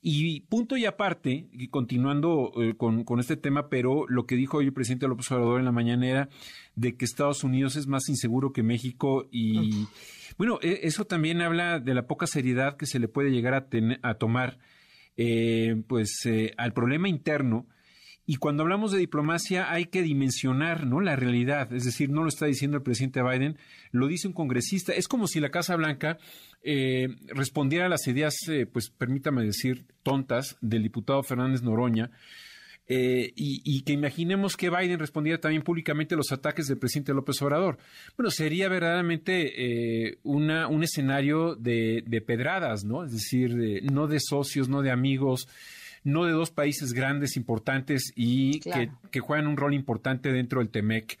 [0.00, 4.66] Y punto y aparte, y continuando eh, con, este tema, pero lo que dijo hoy
[4.66, 6.28] el presidente López Obrador en la mañana era
[6.76, 9.88] de que Estados Unidos es más inseguro que México y
[10.36, 13.66] bueno, e, eso también habla de la poca seriedad que se le puede llegar a,
[14.02, 14.58] a tomar
[15.16, 17.66] eh, pues eh, al problema interno
[18.30, 21.00] y cuando hablamos de diplomacia hay que dimensionar ¿no?
[21.00, 23.56] la realidad, es decir, no lo está diciendo el presidente Biden,
[23.90, 24.92] lo dice un congresista.
[24.92, 26.18] Es como si la Casa Blanca
[26.62, 32.10] eh, respondiera a las ideas, eh, pues permítame decir, tontas del diputado Fernández Noroña.
[32.90, 37.40] Eh, y, que imaginemos que Biden respondiera también públicamente a los ataques del presidente López
[37.42, 37.76] Obrador.
[38.16, 43.04] Bueno, sería verdaderamente una, un escenario de, pedradas, ¿no?
[43.04, 45.48] Es decir, no de socios, no de amigos,
[46.04, 51.18] no de dos países grandes, importantes y que, juegan un rol importante dentro del TEMEC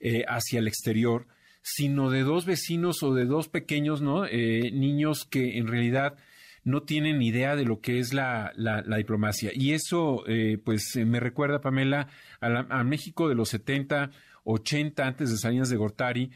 [0.00, 1.26] eh, hacia el exterior,
[1.74, 4.26] sino de dos vecinos o de dos pequeños ¿no?
[4.26, 6.16] Eh, niños que en realidad
[6.64, 8.52] no tienen idea de lo que es la,
[8.96, 9.50] diplomacia.
[9.54, 12.08] Y eso, eh, pues, me recuerda, Pamela,
[12.40, 14.10] a, México de los 70,
[14.44, 16.30] 80, antes de Salinas de Gortari,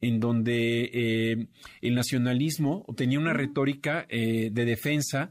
[0.00, 1.48] en donde
[1.80, 5.30] el nacionalismo tenía una retórica de defensa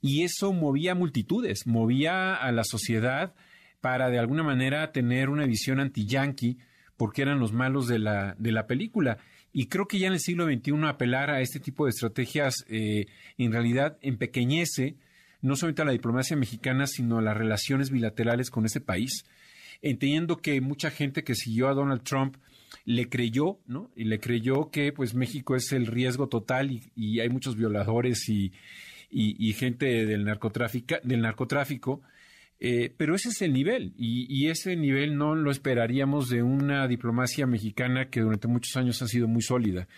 [0.00, 3.34] y eso movía multitudes, movía a la sociedad
[3.80, 6.58] para de alguna manera tener una visión anti-yankee
[6.96, 9.18] porque eran los malos de la, de la película.
[9.52, 13.06] Y creo que ya en el siglo XXI apelar a este tipo de estrategias eh,
[13.38, 14.96] en realidad empequeñece
[15.42, 19.24] no solamente a la diplomacia mexicana, sino a las relaciones bilaterales con ese país,
[19.80, 22.36] entendiendo que mucha gente que siguió a Donald Trump
[22.84, 23.90] le creyó, ¿no?
[23.96, 28.52] Y le creyó que pues México es el riesgo total y, hay muchos violadores y,
[29.10, 32.02] y, gente del narcotráfico, del narcotráfico.
[32.58, 37.46] Eh, pero ese es el nivel y, ese nivel no lo esperaríamos de una diplomacia
[37.46, 39.88] mexicana que durante muchos años ha sido muy sólida.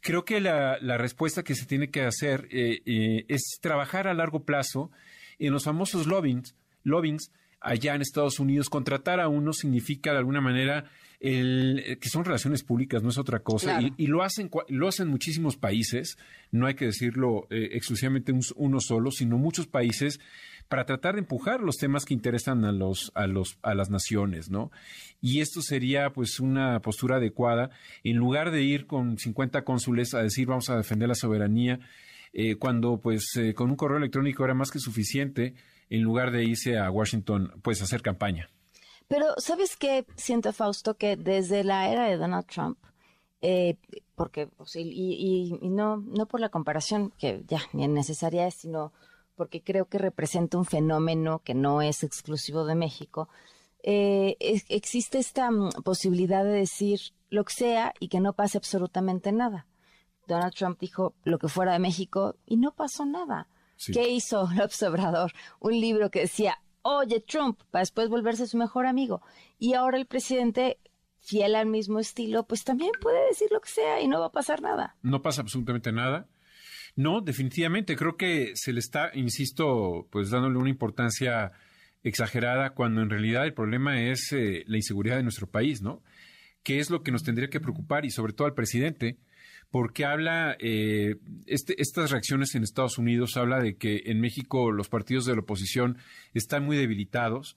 [0.00, 4.44] Creo que la, respuesta que se tiene que hacer eh, eh, es trabajar a largo
[4.44, 4.90] plazo
[5.38, 8.68] en los famosos lobbyings, lobbyings allá en Estados Unidos.
[8.68, 10.84] Contratar a uno significa de alguna manera
[11.20, 13.80] el, que son relaciones públicas, no es otra cosa.
[13.96, 16.18] Y, lo hacen lo hacen muchísimos países,
[16.50, 20.20] no hay que decirlo eh, exclusivamente uno solo, sino muchos países
[20.68, 24.50] para tratar de empujar los temas que interesan a los a los a las naciones,
[24.50, 24.70] ¿no?
[25.20, 27.70] Y esto sería pues una postura adecuada
[28.02, 31.80] en lugar de ir con 50 cónsules a decir vamos a defender la soberanía
[32.32, 35.54] eh, cuando pues eh, con un correo electrónico era más que suficiente
[35.90, 38.48] en lugar de irse a Washington pues a hacer campaña.
[39.06, 42.78] Pero ¿sabes qué siento Fausto que desde la era de Donald Trump
[43.46, 43.76] eh,
[44.14, 44.88] porque pues, y,
[45.60, 48.92] y, no no por la comparación que ya ni necesaria es sino
[49.36, 53.28] porque creo que representa un fenómeno que no es exclusivo de México,
[53.82, 54.36] eh,
[54.68, 59.66] existe esta mm, posibilidad de decir lo que sea y que no pase absolutamente nada.
[60.26, 63.48] Donald Trump dijo lo que fuera de México y no pasó nada.
[63.92, 65.32] ¿Qué hizo López Obrador?
[65.60, 69.20] Un libro que decía, oye Trump, para después volverse su mejor amigo.
[69.58, 70.78] Y ahora el presidente,
[71.20, 74.32] fiel al mismo estilo, pues también puede decir lo que sea y no va a
[74.32, 74.96] pasar nada.
[75.02, 76.26] No pasa absolutamente nada.
[76.96, 77.96] No, definitivamente.
[77.96, 81.52] Creo que se le está, insisto, pues dándole una importancia
[82.04, 86.02] exagerada cuando en realidad el problema es eh, la inseguridad de nuestro país, ¿no?
[86.62, 89.18] ¿Qué es lo que nos tendría que preocupar y sobre todo al presidente?
[89.70, 91.16] Porque habla, eh,
[91.46, 95.40] este, estas reacciones en Estados Unidos habla de que en México los partidos de la
[95.40, 95.98] oposición
[96.32, 97.56] están muy debilitados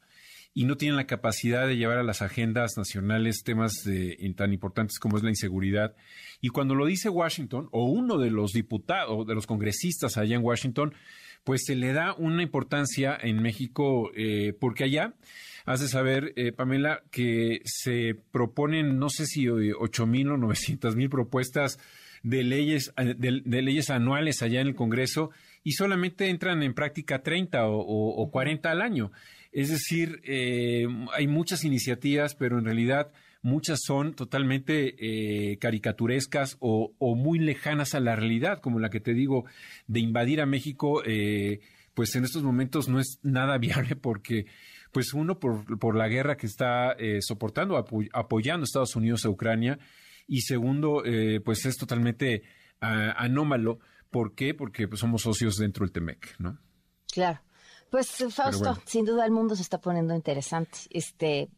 [0.57, 4.97] y no tienen la capacidad de llevar a las agendas nacionales temas de, tan importantes
[4.97, 5.95] como es la inseguridad.
[6.41, 10.43] Y cuando lo dice Washington, o uno de los diputados, de los congresistas allá en
[10.43, 10.95] Washington,
[11.43, 15.13] pues se le da una importancia en México, eh, porque allá,
[15.67, 20.95] has de saber, eh, Pamela, que se proponen, no sé si ocho mil o novecientas
[20.95, 21.77] mil propuestas
[22.23, 25.29] de leyes, de, leyes anuales allá en el Congreso
[25.63, 29.11] y solamente entran en práctica 30 o, o 40 al año.
[29.57, 36.93] Es decir, eh, hay muchas iniciativas, pero en realidad muchas son totalmente eh, caricaturescas o,
[37.15, 39.45] muy lejanas a la realidad, como la que te digo,
[39.87, 41.61] de invadir a México, eh,
[41.95, 44.45] pues en estos momentos no es nada viable porque,
[44.91, 47.83] pues uno, por, por la guerra que está soportando,
[48.13, 49.79] apoyando a Estados Unidos a Ucrania,
[50.27, 51.01] y segundo,
[51.43, 52.43] pues es totalmente
[52.79, 53.79] ah, anómalo.
[54.11, 54.53] ¿Por qué?
[54.53, 56.59] Porque pues, somos socios dentro del TEMEC, ¿no?
[57.11, 57.39] Claro.
[57.89, 60.77] Pues Fausto, sin duda el mundo se está poniendo interesante.
[60.89, 61.49] Este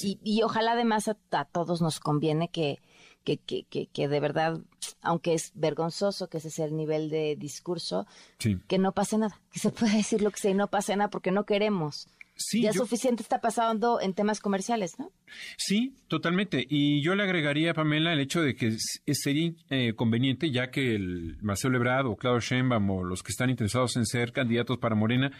[0.00, 2.80] y, ojalá además a, todos nos conviene que,
[3.24, 4.58] que, que, que, de verdad,
[5.02, 8.06] aunque es vergonzoso que ese sea el nivel de discurso,
[8.38, 11.10] que no pase nada, que se pueda decir lo que sea y no pase nada
[11.10, 12.08] porque no queremos
[12.52, 15.10] ya suficiente está pasando en temas comerciales, ¿no?
[15.56, 16.66] Sí, totalmente.
[16.68, 18.76] Y yo le agregaría, Pamela, el hecho de que
[19.12, 23.50] sería eh, conveniente, ya que el Marcelo Ebrard o Claudio Sheinbaum o los que están
[23.50, 25.32] interesados en ser candidatos para Morena,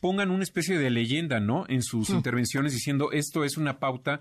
[0.00, 1.64] pongan una especie de leyenda, ¿no?
[1.68, 2.16] En sus mm.
[2.16, 4.20] intervenciones diciendo esto es una pauta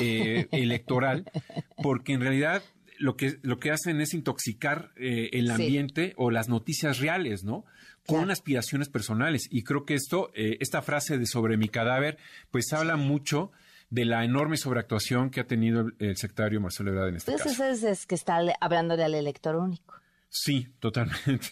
[0.00, 1.24] eh, electoral,
[1.82, 2.62] porque en realidad
[2.98, 7.64] lo que, lo que hacen es intoxicar eh, el ambiente o las noticias reales, ¿no?
[8.06, 9.48] Con aspiraciones personales.
[9.50, 12.18] Y creo que esto, eh, esta frase de sobre mi cadáver,
[12.50, 13.52] pues habla mucho
[13.90, 17.64] de la enorme sobreactuación que ha tenido el, secretario Marcelo Ebrard en este pues caso.
[17.64, 19.94] Eso es, que está hablándole al elector único.
[20.28, 21.48] Sí, totalmente.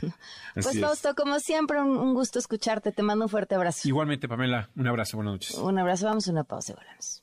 [0.54, 2.92] pues Fausto, como siempre, un, gusto escucharte.
[2.92, 3.86] Te mando un fuerte abrazo.
[3.86, 5.54] Igualmente, Pamela, un abrazo, buenas noches.
[5.54, 7.22] Un abrazo, vamos a una pausa y volvemos.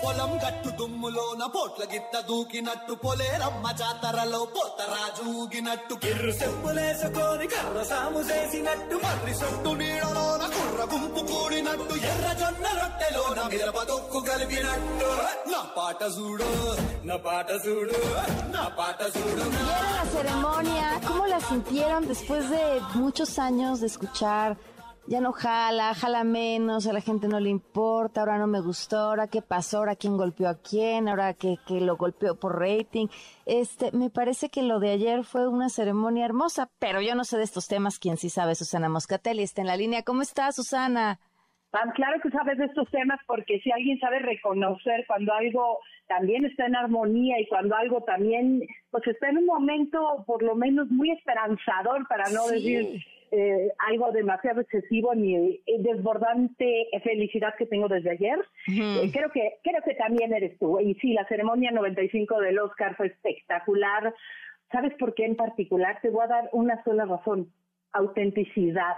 [0.00, 8.96] పొలం గట్టు దుమ్ములోన పోట్ల గిట్ట దూకినట్టు పొలేరమ్మ జాతరలో పోతరాజు ఊగినట్టు కిర్రు చెప్పులేసుకొని కర్ర సాము చేసినట్టు
[9.04, 15.10] మర్రి సొట్టు నీడలోన కుర్ర గుంపు కూడినట్టు ఎర్ర జొన్న రొట్టెలోన మిరప తొక్కు కలిపినట్టు
[15.52, 16.50] నా పాట చూడు
[17.08, 18.00] నా పాట చూడు
[18.54, 19.46] నా పాట చూడు
[19.98, 20.86] la ceremonia?
[21.02, 22.62] ¿Cómo la sintieron después de
[22.96, 24.48] muchos años de escuchar
[25.07, 28.97] ya no jala, jala menos, a la gente no le importa, ahora no me gustó,
[28.97, 33.07] ahora qué pasó, ahora quién golpeó a quién, ahora que, que lo golpeó por rating.
[33.45, 37.37] Este, me parece que lo de ayer fue una ceremonia hermosa, pero yo no sé
[37.37, 40.03] de estos temas, quién sí sabe, Susana Moscatelli está en la línea.
[40.03, 41.19] ¿Cómo está, Susana?
[41.71, 45.79] Pam, claro que sabes de estos temas porque si alguien sabe reconocer cuando algo
[46.11, 50.55] también está en armonía y cuando algo también, pues está en un momento por lo
[50.55, 53.01] menos muy esperanzador, para no decir
[53.31, 58.39] eh, algo demasiado excesivo ni eh, desbordante felicidad que tengo desde ayer.
[58.67, 60.81] Eh, creo que creo que también eres tú.
[60.81, 64.13] Y sí, la ceremonia 95 del Oscar fue espectacular.
[64.69, 65.99] ¿Sabes por qué en particular?
[66.01, 67.53] Te voy a dar una sola razón.
[67.93, 68.97] Autenticidad.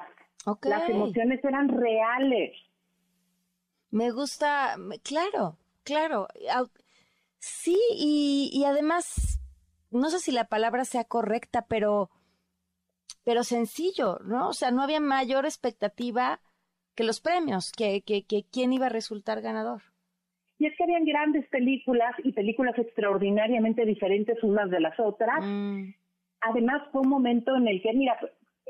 [0.64, 2.53] Las emociones eran reales.
[3.91, 6.27] Me gusta, claro, claro.
[7.45, 9.37] Sí, y, y además,
[9.91, 12.09] no sé si la palabra sea correcta, pero
[13.25, 14.47] pero sencillo, ¿no?
[14.47, 16.39] O sea, no había mayor expectativa
[16.95, 19.81] que los premios, que, que, que quién iba a resultar ganador.
[20.57, 25.43] Y es que habían grandes películas y películas extraordinariamente diferentes unas de las otras.
[25.43, 25.95] Mm.
[26.39, 28.17] Además, fue un momento en el que, mira,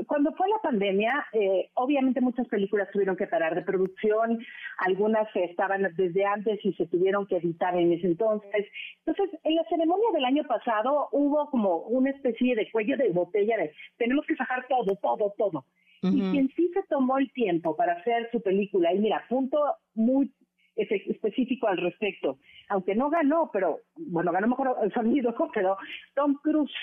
[0.07, 4.43] cuando fue la pandemia, eh, obviamente muchas películas tuvieron que parar de producción,
[4.77, 8.67] algunas estaban desde antes y se tuvieron que editar en ese entonces.
[9.05, 13.57] Entonces, en la ceremonia del año pasado hubo como una especie de cuello de botella
[13.57, 15.65] de tenemos que sacar todo, todo, todo.
[16.01, 19.57] Y quien sí se tomó el tiempo para hacer su película, y mira, punto
[19.93, 20.33] muy
[20.75, 25.77] específico al respecto, aunque no ganó, pero bueno, ganó mejor el sonido, pero
[26.13, 26.73] Tom Cruise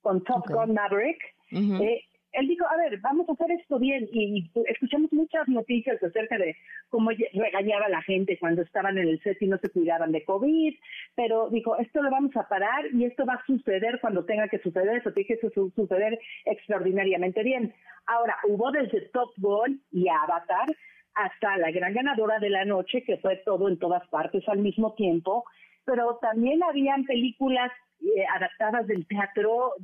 [0.00, 1.18] con Top Gun Maverick,
[1.50, 2.02] eh,
[2.32, 4.08] él dijo, a ver, vamos a hacer esto bien.
[4.12, 6.56] Y, escuchamos muchas noticias acerca de
[6.88, 10.74] cómo regañaba la gente cuando estaban en el set y no se cuidaban de COVID,
[11.14, 14.58] pero dijo, esto lo vamos a parar y esto va a suceder cuando tenga que
[14.58, 17.74] suceder, eso tiene que suceder extraordinariamente bien.
[18.06, 20.66] Ahora, hubo desde Top Gun y Avatar
[21.14, 24.94] hasta la gran ganadora de la noche, que fue todo en todas partes al mismo
[24.94, 25.44] tiempo,
[25.84, 29.74] pero también habían películas eh, adaptadas del teatro,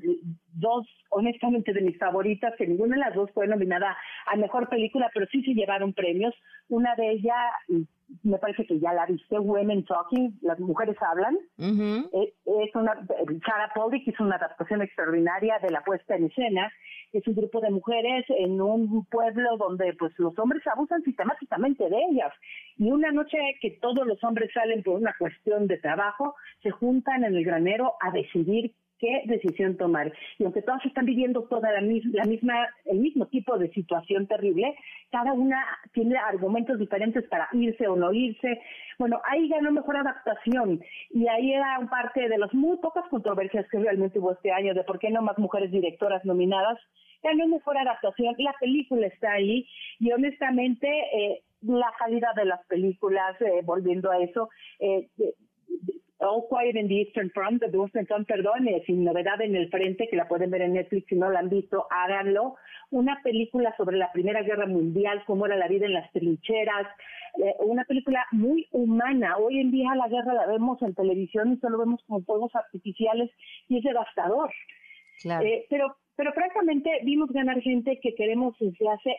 [0.55, 3.97] dos honestamente de mis favoritas, que ninguna de las dos fue nominada
[4.27, 6.35] a mejor película, pero sí se llevaron premios.
[6.69, 7.53] Una de ellas,
[8.22, 11.36] me parece que ya la viste, Women Talking, las mujeres hablan.
[11.59, 12.94] Eh, es una,
[13.44, 16.72] Sarah Pollock hizo una adaptación extraordinaria de la puesta en escena.
[17.12, 21.97] Es un grupo de mujeres en un pueblo donde pues los hombres abusan sistemáticamente de
[22.10, 22.32] ellas.
[22.76, 27.24] Y una noche que todos los hombres salen por una cuestión de trabajo, se juntan
[27.24, 30.12] en el granero a decidir qué decisión tomar.
[30.39, 34.75] Y aunque todas están viviendo toda la, la misma, el mismo tipo de situación terrible,
[35.11, 38.61] cada una tiene argumentos diferentes para irse o no irse.
[38.99, 40.81] Bueno, ahí ganó mejor adaptación
[41.11, 44.85] y ahí era parte de las muy pocas controversias que realmente hubo este año de
[44.85, 46.79] por qué no más mujeres directoras nominadas.
[47.23, 49.66] Ganó mejor adaptación, la película está ahí
[49.99, 54.49] y honestamente eh, la calidad de las películas, eh, volviendo a eso,
[54.79, 55.09] eh,
[56.20, 60.16] All Quiet in the Eastern Front, de Washington, perdón, sin novedad en el frente, que
[60.16, 62.57] la pueden ver en Netflix si no la han visto, háganlo.
[62.90, 66.89] Una película sobre la Primera Guerra Mundial, cómo era la vida en las trincheras,
[67.43, 69.36] eh, una película muy humana.
[69.36, 73.31] Hoy en día la guerra la vemos en televisión y solo vemos como fuegos artificiales
[73.69, 74.51] y es devastador.
[75.24, 79.16] Eh, pero, pero francamente vimos ganar gente que queremos desde hace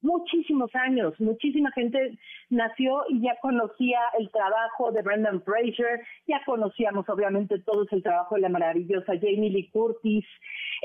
[0.00, 2.18] muchísimos años, muchísima gente
[2.50, 8.36] nació y ya conocía el trabajo de Brendan Fraser, ya conocíamos obviamente todos el trabajo
[8.36, 10.24] de la maravillosa Jamie Lee Curtis,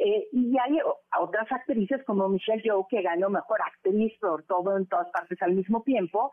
[0.03, 0.79] eh, y hay
[1.19, 5.53] otras actrices como Michelle Yeoh que ganó Mejor Actriz por todo en todas partes al
[5.53, 6.31] mismo tiempo,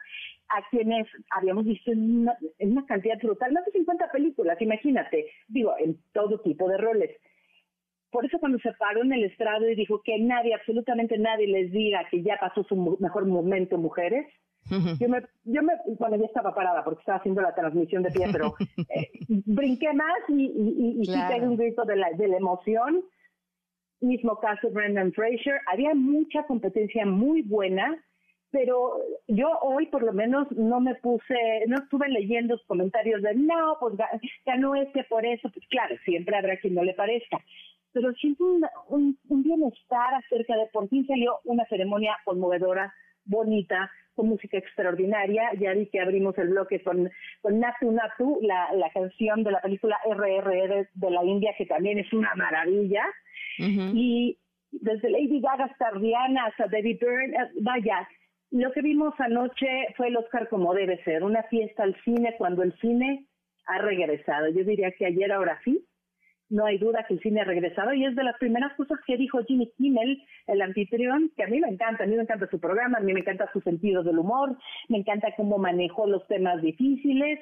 [0.48, 5.27] a quienes habíamos visto en una, en una cantidad brutal, más de 50 películas, imagínate,
[5.48, 7.11] digo, en todo tipo de roles
[8.11, 11.70] por eso cuando se paró en el estrado y dijo que nadie, absolutamente nadie les
[11.70, 14.27] diga que ya pasó su mejor momento mujeres,
[14.69, 18.27] yo me, yo me, bueno, ya estaba parada porque estaba haciendo la transmisión de pie,
[18.31, 18.55] pero
[18.95, 23.03] eh, brinqué más y, y, y, sí un grito de la, de la emoción.
[24.01, 28.03] Mismo caso Brendan Fraser, había mucha competencia muy buena,
[28.51, 33.77] pero yo hoy por lo menos no me puse, no estuve leyendo comentarios de no,
[33.78, 33.95] pues
[34.47, 37.39] ganó este por eso, pues claro, siempre habrá quien no le parezca,
[37.93, 38.45] pero siento
[38.89, 42.93] un, bienestar acerca de por fin salió una ceremonia conmovedora,
[43.25, 45.51] bonita, con música extraordinaria.
[45.59, 47.11] Ya vi que abrimos el bloque con,
[47.43, 51.99] con Natu Natu, la, la canción de la película RRR de la India, que también
[51.99, 53.05] es una maravilla.
[53.59, 54.39] Y
[54.71, 58.09] desde Lady Gaga hasta Rihanna, hasta David Byrne, eh, vaya,
[58.51, 62.62] lo que vimos anoche fue el Oscar como debe ser, una fiesta al cine cuando
[62.62, 63.27] el cine
[63.67, 64.49] ha regresado.
[64.49, 65.85] Yo diría que ayer, ahora sí,
[66.51, 69.16] no hay duda que el cine ha regresado y es de las primeras cosas que
[69.16, 72.60] dijo Jimmy Kimmel, el anfitrión, que a mí me encanta, a mí me encanta su
[72.60, 74.59] programa, a mí me encanta su sentido del humor,
[74.89, 77.39] me encanta cómo manejó los temas difíciles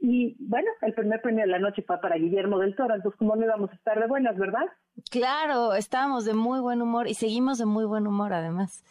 [0.00, 3.34] y bueno, el primer premio de la noche fue para Guillermo del Toro, entonces cómo
[3.34, 4.66] no íbamos a estar de buenas, ¿verdad?
[5.10, 8.84] Claro, estábamos de muy buen humor y seguimos de muy buen humor además.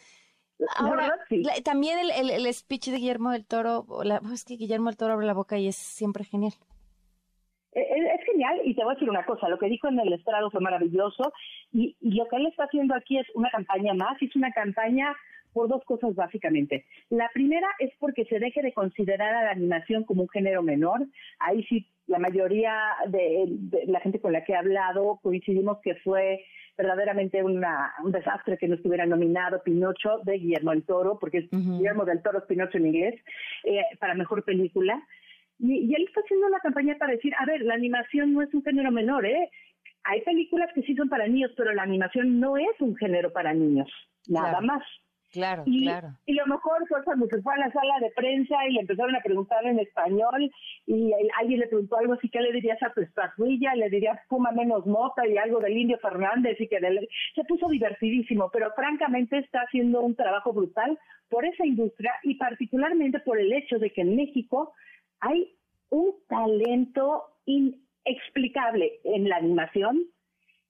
[0.76, 1.14] Ahora,
[1.64, 5.26] también el, el, speech de Guillermo del Toro, la, es que Guillermo del Toro abre
[5.26, 6.52] la boca y es siempre genial.
[8.38, 10.60] Genial y te voy a decir una cosa, lo que dijo en el estrado fue
[10.60, 11.32] maravilloso
[11.72, 15.16] y, y lo que él está haciendo aquí es una campaña más, es una campaña
[15.52, 16.84] por dos cosas básicamente.
[17.10, 21.06] La primera es porque se deje de considerar a la animación como un género menor.
[21.40, 22.74] Ahí sí, la mayoría
[23.08, 23.46] de,
[23.86, 26.44] la gente con la que he hablado coincidimos que fue
[26.76, 31.50] verdaderamente una, un desastre que no estuviera nominado Pinocho de Guillermo del Toro, porque es
[31.50, 33.20] Guillermo del Toro es Pinocho en inglés,
[33.64, 35.02] eh, para mejor película.
[35.58, 38.62] Y, él está haciendo una campaña para decir, a ver, la animación no es un
[38.62, 39.50] género menor, ¿eh?
[40.04, 43.52] Hay películas que sí son para niños, pero la animación no es un género para
[43.52, 43.88] niños,
[44.28, 44.82] nada más.
[45.30, 46.08] Claro, y, claro.
[46.24, 49.14] Y lo mejor fue cuando se fue a la sala de prensa y le empezaron
[49.14, 50.50] a preguntar en español
[50.86, 53.74] y alguien le preguntó algo así, ¿qué le dirías a tu estatuilla?
[53.74, 56.78] Le dirías fuma menos mota y algo del Indio Fernández y que
[57.34, 60.98] se puso divertidísimo, pero francamente está haciendo un trabajo brutal
[61.28, 64.72] por esa industria y particularmente por el hecho de que en México
[65.20, 65.56] hay
[65.90, 70.04] un talento inexplicable en la animación,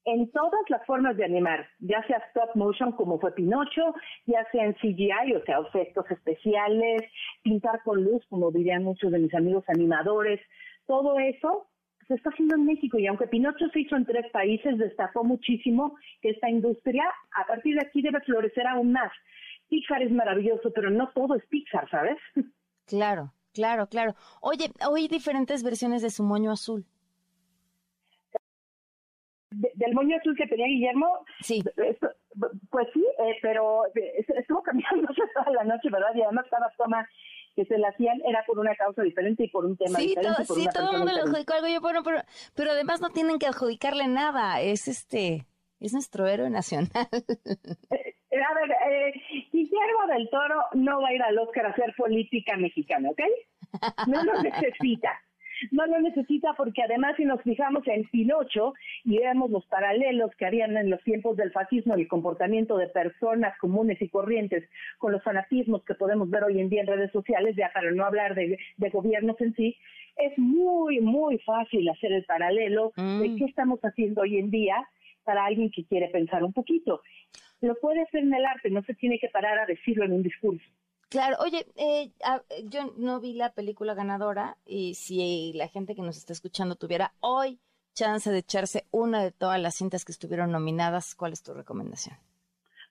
[0.04, 3.94] en todas las formas de animar, ya sea stop motion como fue Pinocho,
[4.26, 7.02] ya sea en CGI, o sea, efectos especiales,
[7.42, 10.40] pintar con luz, como dirían muchos de mis amigos animadores,
[10.86, 11.68] todo eso
[12.06, 15.98] se está haciendo en México y aunque Pinocho se hizo en tres países, destacó muchísimo
[16.22, 17.04] que esta industria
[17.36, 19.12] a partir de aquí debe florecer aún más.
[19.68, 22.16] Pixar es maravilloso, pero no todo es Pixar, ¿sabes?
[22.86, 24.14] Claro, claro, claro.
[24.40, 26.86] Oye, hay diferentes versiones de su moño azul
[29.50, 31.62] del moño azul que tenía Guillermo, sí.
[32.70, 36.14] pues sí, eh, pero estuvo cambiando toda la noche, ¿verdad?
[36.14, 37.08] Y además cada toma
[37.56, 40.44] que se la hacían era por una causa diferente y por un tema diferente.
[40.44, 41.68] sí, todo el mundo le adjudicó algo.
[41.68, 42.20] Yo, bueno, pero,
[42.54, 44.60] pero además no tienen que adjudicarle nada.
[44.60, 45.46] Es este,
[45.80, 46.90] es nuestro héroe nacional.
[48.30, 49.12] Eh, a ver, eh,
[49.50, 53.22] Guillermo del Toro no va a ir al Oscar a hacer política mexicana, ¿ok?
[54.06, 55.20] No lo necesita
[55.70, 58.74] no lo necesita porque además si nos fijamos en Pinocho
[59.04, 62.88] y vemos los paralelos que habían en los tiempos del fascismo y el comportamiento de
[62.88, 64.68] personas comunes y corrientes
[64.98, 68.04] con los fanatismos que podemos ver hoy en día en redes sociales, ya para no
[68.04, 68.58] hablar de,
[68.92, 69.76] gobiernos en sí,
[70.16, 73.36] es muy, muy fácil hacer el paralelo de mm.
[73.36, 74.76] qué estamos haciendo hoy en día
[75.24, 77.02] para alguien que quiere pensar un poquito.
[77.60, 80.22] Lo puede hacer en el arte, no se tiene que parar a decirlo en un
[80.22, 80.64] discurso.
[81.08, 82.10] Claro, oye, eh,
[82.64, 87.12] yo no vi la película ganadora y si la gente que nos está escuchando tuviera
[87.20, 87.58] hoy
[87.94, 92.16] chance de echarse una de todas las cintas que estuvieron nominadas, ¿cuál es tu recomendación?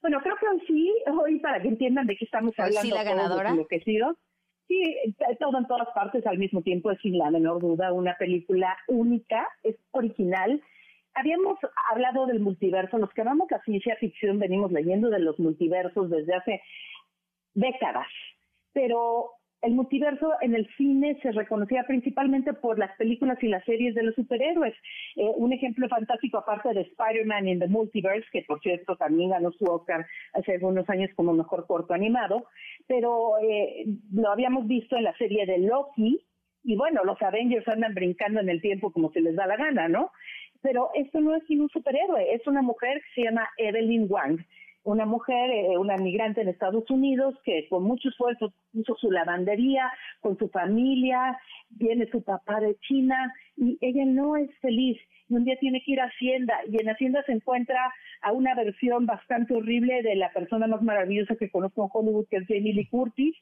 [0.02, 2.82] Bueno, creo que hoy sí, hoy para que entiendan de qué estamos hablando.
[2.82, 3.56] sí la ganadora?
[4.68, 4.84] Sí,
[5.40, 9.48] todo en todas partes al mismo tiempo es sin la menor duda una película única,
[9.64, 10.62] es original.
[11.14, 11.58] Habíamos
[11.90, 16.36] hablado del multiverso, los que amamos la ciencia ficción venimos leyendo de los multiversos desde
[16.36, 16.62] hace
[17.58, 18.08] décadas,
[18.74, 19.32] pero
[19.64, 24.04] el multiverso en el cine se reconocía principalmente por las películas y las series de
[24.04, 24.76] los superhéroes.
[25.16, 29.52] Eh, un ejemplo fantástico aparte de Spider-Man in the Multiverse, que por cierto también ganó
[29.52, 32.46] su Oscar hace algunos años como mejor corto animado,
[32.88, 36.24] pero eh, lo habíamos visto en la serie de Loki,
[36.64, 39.88] y bueno, los Avengers andan brincando en el tiempo como se les da la gana,
[39.88, 40.12] ¿no?
[40.62, 44.40] Pero esto no es un superhéroe, es una mujer que se llama Evelyn Wang
[44.88, 49.92] una mujer, eh, una migrante en Estados Unidos que con mucho esfuerzo puso su lavandería
[50.22, 51.38] con su familia,
[51.70, 54.98] viene su papá de China y ella no es feliz
[55.28, 58.56] y un día tiene que ir a Hacienda y en Hacienda se encuentra a una
[58.56, 62.74] versión bastante horrible de la persona más maravillosa que conozco en Hollywood que es Jamie
[62.74, 63.36] Lee Curtis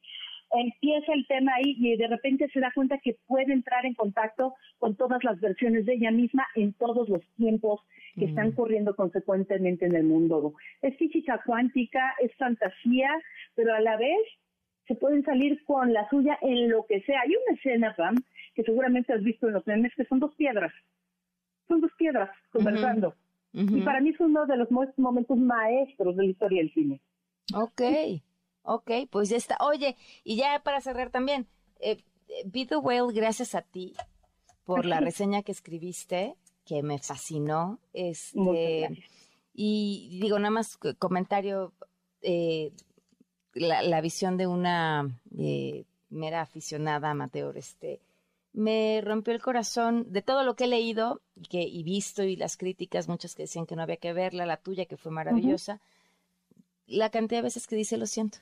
[0.58, 4.54] empieza el tema ahí y de repente se da cuenta que puede entrar en contacto
[4.80, 7.82] con todas las versiones de ella misma en todos los tiempos
[8.16, 8.56] que están mm.
[8.56, 10.54] corriendo consecuentemente en el mundo.
[10.82, 13.10] Es física cuántica, es fantasía,
[13.56, 14.20] pero a la vez
[14.88, 17.22] se pueden salir con la suya en lo que sea.
[17.22, 18.16] Hay una escena, Pam,
[18.54, 20.72] que seguramente has visto en los memes, que son dos piedras.
[21.68, 23.16] Son dos piedras conversando.
[23.54, 27.00] Y para mí es uno de los momentos maestros de la historia del cine.
[27.54, 27.82] Ok.
[28.66, 29.58] Ok, pues ya está.
[29.62, 31.48] Oye, y ya para cerrar también,
[31.80, 32.04] eh,
[32.46, 33.94] Be the Whale, gracias a ti
[34.66, 36.36] por la reseña que escribiste,
[36.66, 37.80] que me fascinó.
[37.94, 39.04] Este,
[39.54, 41.74] y digo, nada más comentario,
[42.22, 42.74] eh,
[43.54, 48.02] la, visión de una eh, mera aficionada amateur, este,
[48.52, 52.36] me rompió el corazón de todo lo que he leído y, que, y visto y
[52.36, 55.82] las críticas, muchas que decían que no había que verla, la tuya que fue maravillosa,
[56.88, 58.40] la cantidad de veces que dice lo siento.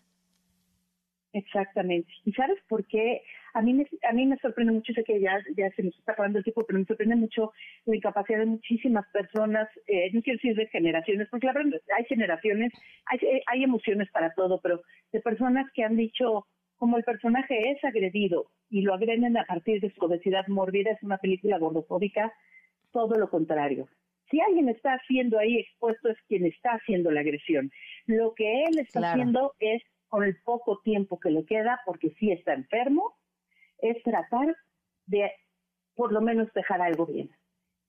[1.34, 2.11] Exactamente.
[2.26, 3.23] ¿Y sabes por qué
[3.55, 6.14] A mí me, a mí me sorprende mucho, sé que ya, ya se nos está
[6.14, 7.51] acabando el tiempo, pero me sorprende mucho
[7.85, 12.05] la incapacidad de muchísimas personas, eh, no quiero decir de generaciones, porque la verdad hay
[12.05, 12.72] generaciones,
[13.05, 14.81] hay, hay emociones para todo, pero
[15.11, 16.47] de personas que han dicho,
[16.77, 21.03] como el personaje es agredido y lo agreden a partir de su obesidad mórbida, es
[21.03, 22.31] una película gordofóbica,
[22.91, 23.88] todo lo contrario.
[24.30, 27.72] Si alguien está haciendo ahí expuesto es quien está haciendo la agresión.
[28.07, 29.84] Lo que él está haciendo es,
[30.14, 33.15] con el poco tiempo que le queda, porque sí está enfermo,
[33.80, 34.56] es tratar
[35.07, 35.31] de
[35.95, 37.31] por lo menos dejar algo bien.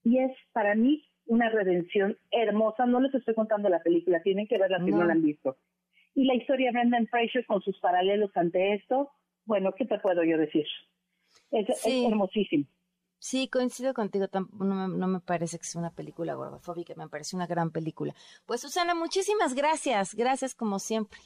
[0.05, 2.87] Y es para mí una redención hermosa.
[2.87, 5.59] No les estoy contando la película, tienen que verla si no, la han visto.
[6.15, 9.11] Y la historia de Brendan Fraser con sus paralelos ante esto,
[9.45, 10.65] bueno, ¿qué te puedo yo decir?
[11.51, 12.65] Es, hermosísimo.
[13.19, 17.37] Sí, coincido contigo, no me, no me, parece que sea una película gordofóbica, me parece
[17.37, 18.15] una gran película.
[18.47, 21.21] Pues Susana, muchísimas gracias, gracias como siempre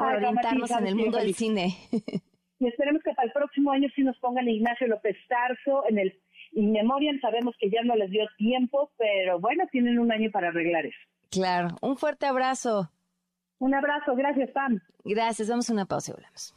[0.00, 1.76] por orientarnos en el mundo del cine.
[2.58, 6.18] y esperemos que para el próximo año sí nos pongan Ignacio López Tarso en el
[6.52, 7.20] In Memoriam.
[7.20, 10.98] Sabemos que ya no les dio tiempo, pero bueno, tienen un año para arreglar eso.
[11.30, 12.90] Claro, un fuerte abrazo.
[13.58, 14.80] Un abrazo, gracias, Pam.
[15.04, 16.54] Gracias, vamos a una pausa y volvemos.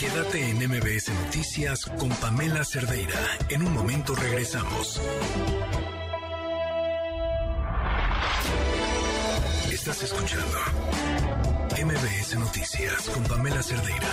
[0.00, 3.20] Quédate en MBS Noticias con Pamela Cerdeira.
[3.50, 4.98] En un momento regresamos.
[9.90, 10.56] Estás escuchando
[11.84, 14.06] MBS Noticias con Pamela Cerdeira.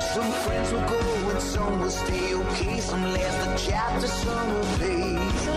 [0.00, 0.28] Son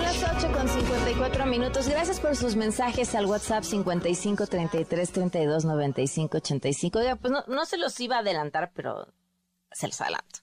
[0.04, 1.90] las 8 con 54 minutos.
[1.90, 7.00] Gracias por sus mensajes al WhatsApp 55 33 32 95 85.
[7.20, 9.08] pues no, no se los iba a adelantar, pero
[9.72, 10.42] se los adelanto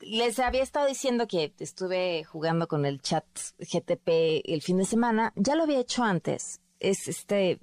[0.00, 3.24] les había estado diciendo que estuve jugando con el chat
[3.58, 5.32] GTP el fin de semana.
[5.36, 6.60] Ya lo había hecho antes.
[6.78, 7.60] Es este,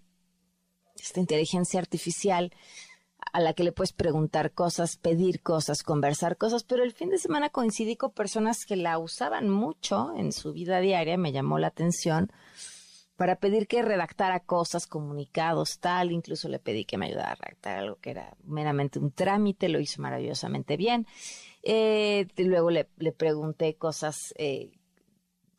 [0.95, 2.51] esta inteligencia artificial
[3.33, 7.17] a la que le puedes preguntar cosas, pedir cosas, conversar cosas, pero el fin de
[7.17, 11.67] semana coincidí con personas que la usaban mucho en su vida diaria, me llamó la
[11.67, 12.31] atención,
[13.17, 17.79] para pedir que redactara cosas, comunicados, tal, incluso le pedí que me ayudara a redactar
[17.79, 21.07] algo que era meramente un trámite, lo hizo maravillosamente bien.
[21.69, 24.71] Eh, luego le, pregunté cosas eh,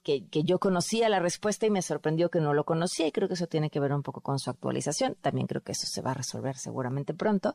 [0.02, 3.35] que, yo conocía la respuesta y me sorprendió que no lo conocía y creo que
[3.35, 5.16] eso tiene que ver un poco con su actualización.
[5.20, 7.52] También creo que eso se va a resolver seguramente pronto.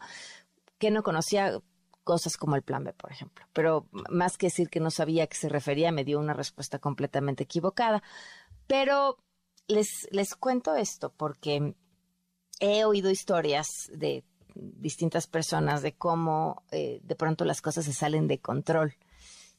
[0.77, 1.59] Que no conocía
[2.03, 3.43] cosas como el plan B, por ejemplo.
[3.53, 6.77] Pero más que decir que no sabía a qué se refería, me dio una respuesta
[6.77, 8.03] completamente equivocada.
[8.67, 9.17] Pero
[9.67, 11.73] les, les cuento esto porque
[12.59, 14.23] he oído historias de
[14.55, 18.95] distintas personas de cómo eh, de pronto las cosas se salen de control.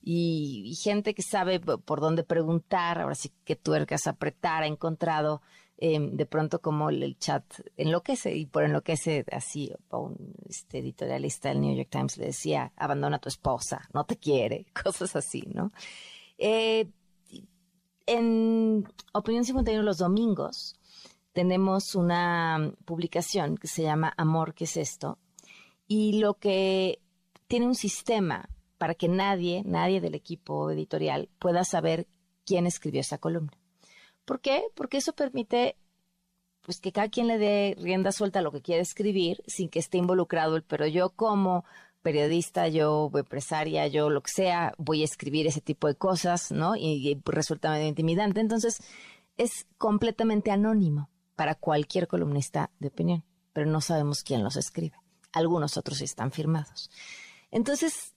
[0.07, 5.41] Y, gente que sabe por dónde preguntar, ahora sí que tuercas apretar, ha encontrado
[5.79, 7.43] em, de pronto como el, chat
[7.79, 13.17] enloquece y por enloquece así, un este, editorialista del New York Times le decía, abandona
[13.17, 15.73] a tu esposa, no te quiere, cosas así, ¿no?
[16.37, 16.91] Eh,
[18.07, 20.77] en Opinión 51 los domingos
[21.35, 25.19] tenemos una publicación que se llama Amor, ¿qué es esto?
[25.87, 27.01] Y lo que
[27.49, 28.49] tiene un sistema
[28.79, 32.07] para que nadie, nadie del equipo editorial pueda saber
[32.47, 33.53] quién escribió esa columna.
[34.25, 34.65] ¿Por qué?
[34.75, 35.77] Porque eso permite
[36.63, 39.81] pues que cada quien le dé rienda suelta a lo que quiere escribir sin que
[39.81, 41.65] esté involucrado el pero yo como
[42.01, 46.77] periodista, yo empresaria, yo lo que sea, voy a escribir ese tipo de cosas, ¿no?
[46.77, 48.41] Y, y resulta medio intimidante.
[48.41, 48.79] Entonces,
[49.37, 54.97] es completamente anónimo para cualquier columnista de opinión, pero no sabemos quién los escribe.
[55.33, 56.91] Algunos otros están firmados.
[57.51, 58.15] Entonces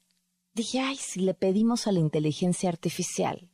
[0.54, 3.50] dije, ay, si le pedimos a la inteligencia artificial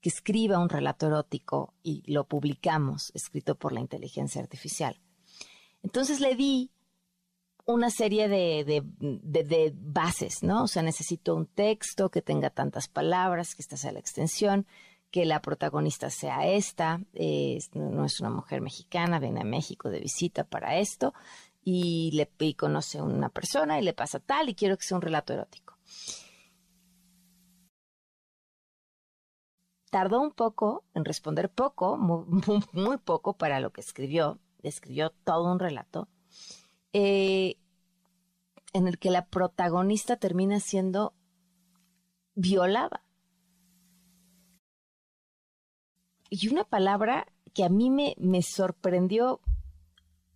[0.00, 4.98] que escriba un relato erótico y lo publicamos, escrito por la inteligencia artificial.
[5.82, 6.70] Entonces le di
[7.66, 10.64] una serie de, de, bases, ¿no?
[10.64, 14.66] O sea, necesito un texto que tenga tantas palabras, que esta sea la extensión,
[15.10, 16.98] que la protagonista sea esta,
[17.74, 21.12] no es una mujer mexicana, viene a México de visita para esto
[21.62, 25.02] y le conoce a una persona y le pasa tal y quiero que sea un
[25.02, 25.76] relato erótico.
[29.90, 34.38] Tardó un poco en responder poco, muy, poco para lo que escribió.
[34.62, 36.06] Escribió todo un relato
[36.92, 37.56] eh,
[38.72, 41.14] en el que la protagonista termina siendo
[42.34, 43.02] violada
[46.30, 49.40] y una palabra que a mí me, sorprendió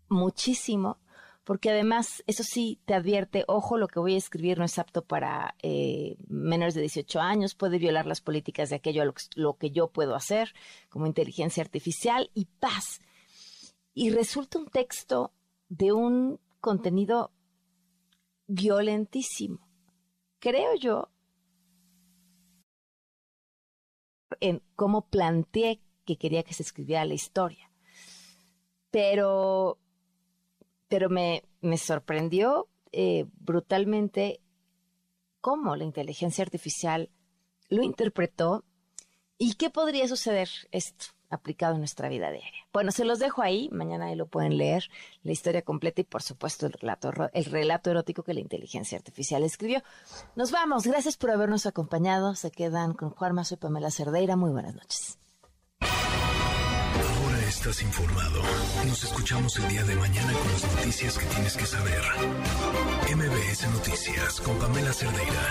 [0.09, 0.99] muchísimo,
[1.45, 5.05] porque además, eso sí, te advierte, ojo, lo que voy a escribir no es apto
[5.05, 9.57] para eh, menores de 18 años, puede violar las políticas de aquello a lo, lo
[9.57, 10.53] que yo puedo hacer
[10.89, 13.01] como inteligencia artificial y paz.
[13.93, 15.33] Y resulta un texto
[15.69, 17.31] de un contenido
[18.49, 19.69] violentísimo.
[20.41, 21.11] Creo yo
[24.41, 27.71] en cómo planteé que quería que se escribiera la historia.
[28.91, 29.79] Pero,
[30.89, 34.41] pero me, me sorprendió eh, brutalmente
[35.41, 37.11] cómo la inteligencia artificial
[37.69, 38.65] lo interpretó
[39.37, 42.67] y qué podría suceder esto aplicado en nuestra vida diaria.
[42.73, 44.89] Bueno, se los dejo ahí, mañana ahí lo pueden leer,
[45.23, 49.43] la historia completa y por supuesto el relato, el relato erótico que la inteligencia artificial
[49.43, 49.83] escribió.
[50.37, 54.75] Nos vamos, gracias por habernos acompañado, se quedan con Juan soy Pamela Cerdeira, muy buenas
[54.75, 55.19] noches.
[55.81, 58.41] Ahora estás informado,
[58.87, 62.03] nos escuchamos el día de mañana con las noticias que tienes que saber.
[63.15, 65.43] MBS Noticias con Pamela Cerdeira.